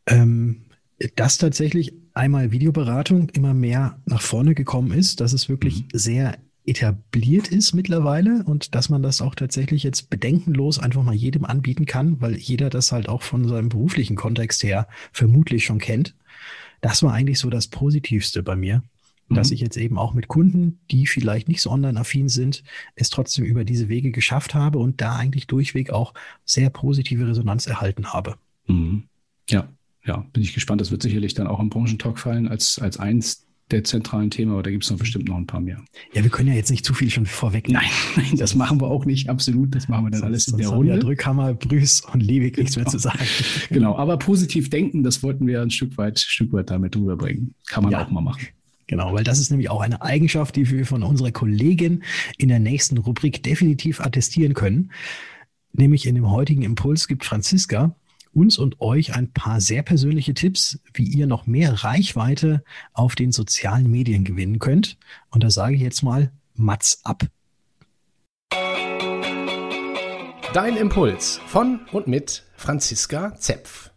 Ähm, 0.07 0.63
dass 1.17 1.39
tatsächlich 1.39 1.95
einmal 2.15 2.51
Videoberatung 2.53 3.29
immer 3.31 3.55
mehr 3.55 4.01
nach 4.07 4.21
vorne 4.21 4.55
gekommen 4.55 4.93
ist, 4.93 5.21
dass 5.21 5.33
es 5.33 5.49
wirklich 5.49 5.83
mhm. 5.83 5.89
sehr 5.93 6.39
etabliert 6.65 7.49
ist 7.49 7.73
mittlerweile 7.75 8.45
und 8.45 8.75
dass 8.75 8.89
man 8.89 9.03
das 9.03 9.21
auch 9.21 9.35
tatsächlich 9.35 9.83
jetzt 9.83 10.11
bedenkenlos 10.11 10.79
einfach 10.79 11.03
mal 11.03 11.15
jedem 11.15 11.45
anbieten 11.45 11.87
kann, 11.87 12.21
weil 12.21 12.37
jeder 12.37 12.71
das 12.71 12.93
halt 12.93 13.09
auch 13.09 13.23
von 13.23 13.49
seinem 13.49 13.69
beruflichen 13.69 14.17
Kontext 14.17 14.63
her 14.63 14.87
vermutlich 15.13 15.65
schon 15.65 15.79
kennt. 15.79 16.15
Das 16.81 17.03
war 17.03 17.13
eigentlich 17.13 17.39
so 17.39 17.51
das 17.51 17.67
Positivste 17.67 18.43
bei 18.43 18.55
mir, 18.55 18.83
mhm. 19.29 19.35
dass 19.35 19.51
ich 19.51 19.61
jetzt 19.61 19.77
eben 19.77 19.99
auch 19.99 20.15
mit 20.15 20.29
Kunden, 20.29 20.79
die 20.91 21.07
vielleicht 21.07 21.49
nicht 21.49 21.63
so 21.63 21.71
online-affin 21.71 22.29
sind, 22.29 22.63
es 22.95 23.11
trotzdem 23.11 23.45
über 23.45 23.65
diese 23.65 23.89
Wege 23.89 24.13
geschafft 24.13 24.55
habe 24.55 24.79
und 24.79 25.01
da 25.01 25.17
eigentlich 25.17 25.49
durchweg 25.49 25.91
auch 25.91 26.15
sehr 26.45 26.71
positive 26.71 27.27
Resonanz 27.27 27.67
erhalten 27.67 28.13
habe. 28.13 28.37
Mhm. 28.69 29.05
Ja, 29.51 29.69
ja, 30.05 30.27
bin 30.33 30.43
ich 30.43 30.55
gespannt. 30.55 30.81
Das 30.81 30.93
wird 30.93 31.03
sicherlich 31.03 31.35
dann 31.35 31.49
auch 31.49 31.61
im 31.61 31.71
Branchentalk 31.71 32.19
fallen 32.19 32.47
als, 32.49 32.79
als 32.79 32.99
eins 32.99 33.47
der 33.73 33.85
zentralen 33.85 34.31
Themen, 34.31 34.53
aber 34.53 34.63
da 34.63 34.71
gibt 34.71 34.85
es 34.85 34.91
noch 34.91 34.99
bestimmt 34.99 35.29
noch 35.29 35.37
ein 35.37 35.47
paar 35.47 35.61
mehr. 35.61 35.83
Ja, 36.13 36.23
wir 36.23 36.31
können 36.31 36.49
ja 36.49 36.55
jetzt 36.55 36.71
nicht 36.71 36.85
zu 36.85 36.95
viel 36.95 37.11
schon 37.11 37.27
vorweg. 37.27 37.69
Nein, 37.69 37.89
nein, 38.17 38.37
das 38.37 38.55
machen 38.55 38.81
wir 38.81 38.89
auch 38.89 39.05
nicht, 39.05 39.29
absolut. 39.29 39.75
Das 39.75 39.89
machen 39.89 40.07
wir 40.07 40.11
dann 40.11 40.21
sonst, 40.21 40.29
alles 40.29 40.49
in 40.49 40.59
der 40.59 40.69
Runde. 40.69 40.99
Drückhammer, 40.99 41.55
Brüß 41.55 42.03
und 42.13 42.21
Liebig 42.21 42.59
nichts 42.59 42.77
mehr 42.77 42.87
zu 42.87 42.99
sagen. 42.99 43.25
genau, 43.71 43.97
aber 43.97 44.17
positiv 44.19 44.71
denken, 44.71 45.03
das 45.03 45.23
wollten 45.23 45.47
wir 45.47 45.63
ein 45.63 45.71
Stück 45.71 45.97
weit, 45.99 46.21
Stück 46.21 46.53
weit 46.53 46.71
damit 46.71 46.97
rüberbringen. 46.97 47.55
Kann 47.69 47.83
man 47.83 47.93
ja. 47.93 48.05
auch 48.05 48.11
mal 48.11 48.21
machen. 48.21 48.47
Genau, 48.87 49.15
weil 49.15 49.25
das 49.25 49.39
ist 49.39 49.51
nämlich 49.51 49.71
auch 49.71 49.81
eine 49.81 50.03
Eigenschaft, 50.03 50.55
die 50.55 50.71
wir 50.71 50.85
von 50.85 51.03
unserer 51.03 51.33
Kollegin 51.33 52.03
in 52.37 52.49
der 52.49 52.59
nächsten 52.59 52.99
Rubrik 52.99 53.43
definitiv 53.43 54.01
attestieren 54.01 54.55
können. 54.55 54.93
Nämlich 55.73 56.07
in 56.07 56.15
dem 56.15 56.31
heutigen 56.31 56.63
Impuls 56.63 57.09
gibt 57.09 57.25
Franziska 57.25 57.97
uns 58.33 58.59
und 58.59 58.81
euch 58.81 59.15
ein 59.15 59.33
paar 59.33 59.61
sehr 59.61 59.83
persönliche 59.83 60.35
Tipps, 60.35 60.81
wie 60.95 61.05
ihr 61.05 61.27
noch 61.27 61.47
mehr 61.47 61.85
Reichweite 61.85 62.65
auf 62.93 63.15
den 63.15 63.33
sozialen 63.33 63.91
Medien 63.91 64.25
gewinnen 64.25 64.59
könnt. 64.59 64.99
Und 65.31 65.45
da 65.45 65.51
sage 65.51 65.75
ich 65.75 65.81
jetzt 65.81 66.03
mal 66.03 66.33
Mats 66.55 67.01
ab. 67.05 67.25
Dein 70.55 70.77
Impuls 70.77 71.41
von 71.47 71.81
und 71.93 72.09
mit 72.09 72.45
Franziska 72.57 73.35
Zepf. 73.37 73.91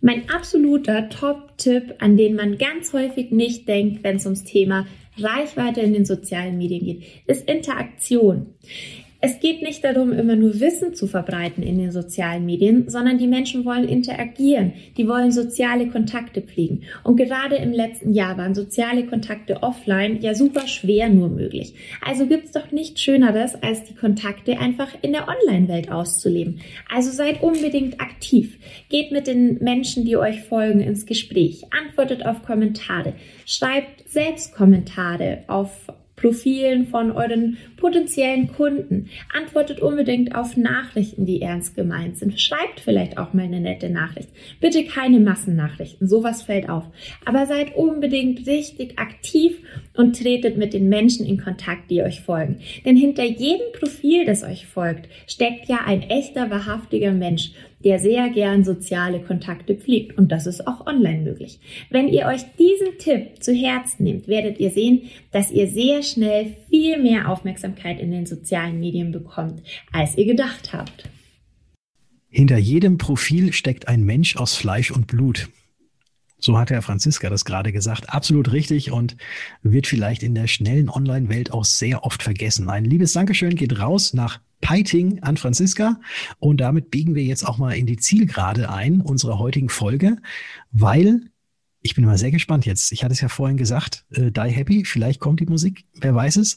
Mein 0.00 0.28
absoluter 0.28 1.08
Top-Tipp, 1.08 1.94
an 1.98 2.16
den 2.16 2.34
man 2.34 2.58
ganz 2.58 2.92
häufig 2.92 3.30
nicht 3.30 3.68
denkt, 3.68 4.04
wenn 4.04 4.16
es 4.16 4.26
ums 4.26 4.44
Thema 4.44 4.86
Reichweite 5.16 5.80
in 5.80 5.92
den 5.92 6.04
sozialen 6.04 6.58
Medien 6.58 6.84
geht, 6.84 7.04
ist 7.26 7.48
Interaktion. 7.48 8.54
Es 9.26 9.40
geht 9.40 9.62
nicht 9.62 9.82
darum, 9.82 10.12
immer 10.12 10.36
nur 10.36 10.60
Wissen 10.60 10.94
zu 10.94 11.06
verbreiten 11.06 11.62
in 11.62 11.78
den 11.78 11.92
sozialen 11.92 12.44
Medien, 12.44 12.90
sondern 12.90 13.16
die 13.16 13.26
Menschen 13.26 13.64
wollen 13.64 13.88
interagieren, 13.88 14.74
die 14.98 15.08
wollen 15.08 15.32
soziale 15.32 15.88
Kontakte 15.88 16.42
pflegen. 16.42 16.82
Und 17.04 17.16
gerade 17.16 17.56
im 17.56 17.72
letzten 17.72 18.12
Jahr 18.12 18.36
waren 18.36 18.54
soziale 18.54 19.06
Kontakte 19.06 19.62
offline 19.62 20.20
ja 20.20 20.34
super 20.34 20.68
schwer 20.68 21.08
nur 21.08 21.30
möglich. 21.30 21.72
Also 22.04 22.26
gibt's 22.26 22.52
doch 22.52 22.70
nichts 22.70 23.00
Schöneres, 23.00 23.54
als 23.62 23.84
die 23.84 23.94
Kontakte 23.94 24.58
einfach 24.58 24.94
in 25.00 25.12
der 25.12 25.26
Online-Welt 25.26 25.90
auszuleben. 25.90 26.60
Also 26.92 27.10
seid 27.10 27.42
unbedingt 27.42 28.02
aktiv. 28.02 28.58
Geht 28.90 29.10
mit 29.10 29.26
den 29.26 29.56
Menschen, 29.62 30.04
die 30.04 30.18
euch 30.18 30.42
folgen, 30.42 30.80
ins 30.80 31.06
Gespräch. 31.06 31.62
Antwortet 31.70 32.26
auf 32.26 32.42
Kommentare. 32.42 33.14
Schreibt 33.46 34.06
selbst 34.06 34.54
Kommentare 34.54 35.44
auf 35.46 35.70
Profilen 36.24 36.86
von 36.86 37.12
euren 37.12 37.58
potenziellen 37.76 38.48
Kunden. 38.48 39.10
Antwortet 39.34 39.80
unbedingt 39.80 40.34
auf 40.34 40.56
Nachrichten, 40.56 41.26
die 41.26 41.42
ernst 41.42 41.76
gemeint 41.76 42.16
sind. 42.16 42.40
Schreibt 42.40 42.80
vielleicht 42.80 43.18
auch 43.18 43.34
mal 43.34 43.42
eine 43.42 43.60
nette 43.60 43.90
Nachricht. 43.90 44.30
Bitte 44.58 44.84
keine 44.84 45.20
Massennachrichten, 45.20 46.08
sowas 46.08 46.40
fällt 46.40 46.70
auf. 46.70 46.84
Aber 47.26 47.44
seid 47.44 47.76
unbedingt 47.76 48.46
richtig 48.46 48.98
aktiv 48.98 49.58
und 49.92 50.18
tretet 50.18 50.56
mit 50.56 50.72
den 50.72 50.88
Menschen 50.88 51.26
in 51.26 51.36
Kontakt, 51.36 51.90
die 51.90 52.00
euch 52.00 52.22
folgen. 52.22 52.60
Denn 52.86 52.96
hinter 52.96 53.24
jedem 53.24 53.72
Profil, 53.78 54.24
das 54.24 54.44
euch 54.44 54.66
folgt, 54.66 55.10
steckt 55.26 55.68
ja 55.68 55.80
ein 55.84 56.02
echter, 56.02 56.48
wahrhaftiger 56.48 57.12
Mensch 57.12 57.50
der 57.84 57.98
sehr 57.98 58.30
gern 58.30 58.64
soziale 58.64 59.20
Kontakte 59.20 59.74
pflegt. 59.74 60.16
Und 60.18 60.32
das 60.32 60.46
ist 60.46 60.66
auch 60.66 60.86
online 60.86 61.22
möglich. 61.22 61.60
Wenn 61.90 62.08
ihr 62.08 62.26
euch 62.26 62.42
diesen 62.58 62.98
Tipp 62.98 63.42
zu 63.42 63.52
Herzen 63.52 64.04
nehmt, 64.04 64.26
werdet 64.26 64.58
ihr 64.58 64.70
sehen, 64.70 65.02
dass 65.30 65.50
ihr 65.50 65.68
sehr 65.68 66.02
schnell 66.02 66.56
viel 66.70 67.00
mehr 67.00 67.28
Aufmerksamkeit 67.28 68.00
in 68.00 68.10
den 68.10 68.26
sozialen 68.26 68.80
Medien 68.80 69.12
bekommt, 69.12 69.62
als 69.92 70.16
ihr 70.16 70.26
gedacht 70.26 70.72
habt. 70.72 71.08
Hinter 72.30 72.58
jedem 72.58 72.98
Profil 72.98 73.52
steckt 73.52 73.86
ein 73.86 74.02
Mensch 74.02 74.36
aus 74.36 74.56
Fleisch 74.56 74.90
und 74.90 75.06
Blut. 75.06 75.48
So 76.44 76.58
hat 76.58 76.70
Herr 76.70 76.82
Franziska 76.82 77.30
das 77.30 77.44
gerade 77.44 77.72
gesagt. 77.72 78.10
Absolut 78.10 78.52
richtig 78.52 78.90
und 78.90 79.16
wird 79.62 79.86
vielleicht 79.86 80.22
in 80.22 80.34
der 80.34 80.46
schnellen 80.46 80.90
Online-Welt 80.90 81.52
auch 81.52 81.64
sehr 81.64 82.04
oft 82.04 82.22
vergessen. 82.22 82.68
Ein 82.68 82.84
liebes 82.84 83.12
Dankeschön 83.12 83.54
geht 83.54 83.78
raus 83.78 84.12
nach 84.12 84.40
Peiting 84.64 85.22
an 85.22 85.36
Franziska. 85.36 86.00
Und 86.38 86.58
damit 86.58 86.90
biegen 86.90 87.14
wir 87.14 87.22
jetzt 87.22 87.46
auch 87.46 87.58
mal 87.58 87.76
in 87.76 87.84
die 87.84 87.98
Zielgerade 87.98 88.70
ein 88.70 89.02
unserer 89.02 89.38
heutigen 89.38 89.68
Folge, 89.68 90.16
weil 90.72 91.20
ich 91.82 91.94
bin 91.94 92.06
mal 92.06 92.16
sehr 92.16 92.30
gespannt 92.30 92.64
jetzt. 92.64 92.90
Ich 92.90 93.04
hatte 93.04 93.12
es 93.12 93.20
ja 93.20 93.28
vorhin 93.28 93.58
gesagt, 93.58 94.06
äh, 94.12 94.32
Die 94.32 94.50
Happy, 94.50 94.86
vielleicht 94.86 95.20
kommt 95.20 95.40
die 95.40 95.46
Musik, 95.46 95.84
wer 96.00 96.14
weiß 96.14 96.36
es. 96.36 96.56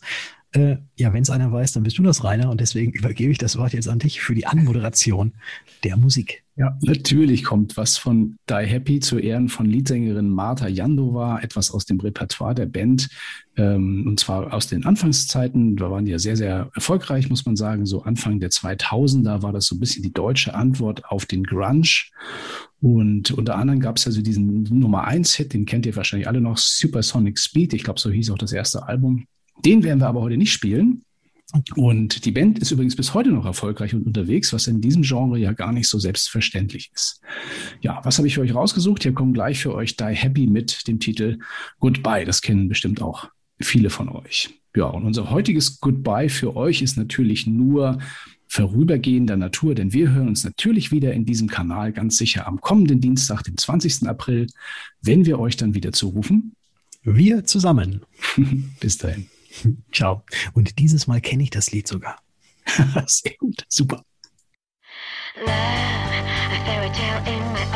Äh, 0.57 0.77
ja, 0.95 1.13
wenn 1.13 1.21
es 1.21 1.29
einer 1.29 1.51
weiß, 1.51 1.73
dann 1.73 1.83
bist 1.83 1.99
du 1.99 2.03
das, 2.03 2.23
Rainer. 2.23 2.49
Und 2.49 2.59
deswegen 2.59 2.91
übergebe 2.91 3.31
ich 3.31 3.37
das 3.37 3.57
Wort 3.57 3.73
jetzt 3.73 3.87
an 3.87 3.99
dich 3.99 4.21
für 4.21 4.33
die 4.33 4.47
Anmoderation 4.47 5.33
der 5.83 5.97
Musik. 5.97 6.43
Ja, 6.55 6.75
natürlich 6.81 7.43
kommt 7.43 7.77
was 7.77 7.99
von 7.99 8.37
Die 8.49 8.65
Happy 8.65 8.99
zu 8.99 9.19
Ehren 9.19 9.49
von 9.49 9.67
Leadsängerin 9.67 10.29
Marta 10.29 10.67
Jandova, 10.67 11.39
etwas 11.41 11.69
aus 11.69 11.85
dem 11.85 11.99
Repertoire 11.99 12.55
der 12.55 12.65
Band. 12.65 13.07
Ähm, 13.55 14.05
und 14.07 14.19
zwar 14.19 14.51
aus 14.51 14.65
den 14.65 14.83
Anfangszeiten. 14.83 15.75
Da 15.75 15.91
waren 15.91 16.05
die 16.05 16.11
ja 16.11 16.17
sehr, 16.17 16.35
sehr 16.35 16.71
erfolgreich, 16.73 17.29
muss 17.29 17.45
man 17.45 17.55
sagen. 17.55 17.85
So 17.85 18.01
Anfang 18.01 18.39
der 18.39 18.49
2000er 18.49 19.43
war 19.43 19.53
das 19.53 19.67
so 19.67 19.75
ein 19.75 19.79
bisschen 19.79 20.01
die 20.01 20.13
deutsche 20.13 20.55
Antwort 20.55 21.05
auf 21.05 21.27
den 21.27 21.43
Grunge. 21.43 22.07
Und 22.81 23.29
unter 23.29 23.57
anderem 23.57 23.79
gab 23.79 23.97
es 23.97 24.07
also 24.07 24.23
diesen 24.23 24.63
Nummer 24.63 25.03
1 25.03 25.35
Hit, 25.35 25.53
den 25.53 25.67
kennt 25.67 25.85
ihr 25.85 25.95
wahrscheinlich 25.95 26.27
alle 26.27 26.41
noch, 26.41 26.57
Supersonic 26.57 27.37
Speed. 27.37 27.75
Ich 27.75 27.83
glaube, 27.83 27.99
so 27.99 28.09
hieß 28.09 28.31
auch 28.31 28.39
das 28.39 28.53
erste 28.53 28.87
Album. 28.87 29.27
Den 29.65 29.83
werden 29.83 29.99
wir 29.99 30.07
aber 30.07 30.21
heute 30.21 30.37
nicht 30.37 30.51
spielen. 30.51 31.03
Und 31.75 32.25
die 32.25 32.31
Band 32.31 32.59
ist 32.59 32.71
übrigens 32.71 32.97
bis 32.97 33.13
heute 33.13 33.31
noch 33.31 33.45
erfolgreich 33.45 33.93
und 33.93 34.05
unterwegs, 34.05 34.51
was 34.51 34.67
in 34.67 34.81
diesem 34.81 35.03
Genre 35.03 35.39
ja 35.39 35.53
gar 35.53 35.71
nicht 35.71 35.87
so 35.87 35.97
selbstverständlich 35.97 36.91
ist. 36.93 37.21
Ja, 37.81 38.01
was 38.03 38.17
habe 38.17 38.27
ich 38.27 38.35
für 38.35 38.41
euch 38.41 38.53
rausgesucht? 38.53 39.03
Hier 39.03 39.13
kommen 39.13 39.33
gleich 39.33 39.59
für 39.61 39.73
euch 39.73 39.95
Die 39.95 40.03
Happy 40.03 40.47
mit 40.47 40.87
dem 40.87 40.99
Titel 40.99 41.39
Goodbye. 41.79 42.25
Das 42.25 42.41
kennen 42.41 42.67
bestimmt 42.67 43.01
auch 43.01 43.29
viele 43.59 43.89
von 43.89 44.09
euch. 44.09 44.49
Ja, 44.75 44.85
und 44.85 45.05
unser 45.05 45.29
heutiges 45.29 45.79
Goodbye 45.79 46.29
für 46.29 46.55
euch 46.57 46.81
ist 46.81 46.97
natürlich 46.97 47.47
nur 47.47 47.97
vorübergehender 48.49 49.37
Natur, 49.37 49.73
denn 49.73 49.93
wir 49.93 50.11
hören 50.11 50.27
uns 50.27 50.43
natürlich 50.43 50.91
wieder 50.91 51.13
in 51.13 51.25
diesem 51.25 51.47
Kanal 51.47 51.93
ganz 51.93 52.17
sicher 52.17 52.47
am 52.47 52.59
kommenden 52.61 53.01
Dienstag, 53.01 53.43
dem 53.43 53.57
20. 53.57 54.07
April, 54.07 54.47
wenn 55.01 55.25
wir 55.25 55.39
euch 55.39 55.57
dann 55.57 55.73
wieder 55.73 55.93
zurufen. 55.93 56.53
Wir 57.03 57.45
zusammen. 57.45 58.01
Bis 58.79 58.97
dahin. 58.97 59.27
Ciao. 59.91 60.23
Und 60.53 60.79
dieses 60.79 61.07
Mal 61.07 61.21
kenne 61.21 61.43
ich 61.43 61.49
das 61.49 61.71
Lied 61.71 61.87
sogar. 61.87 62.21
Sehr 63.07 63.33
gut, 63.39 63.65
super. 63.69 64.03
Love, 65.35 65.47
a 65.47 66.65
fairy 66.65 66.89
tale 66.89 67.27
in 67.27 67.53
my 67.53 67.67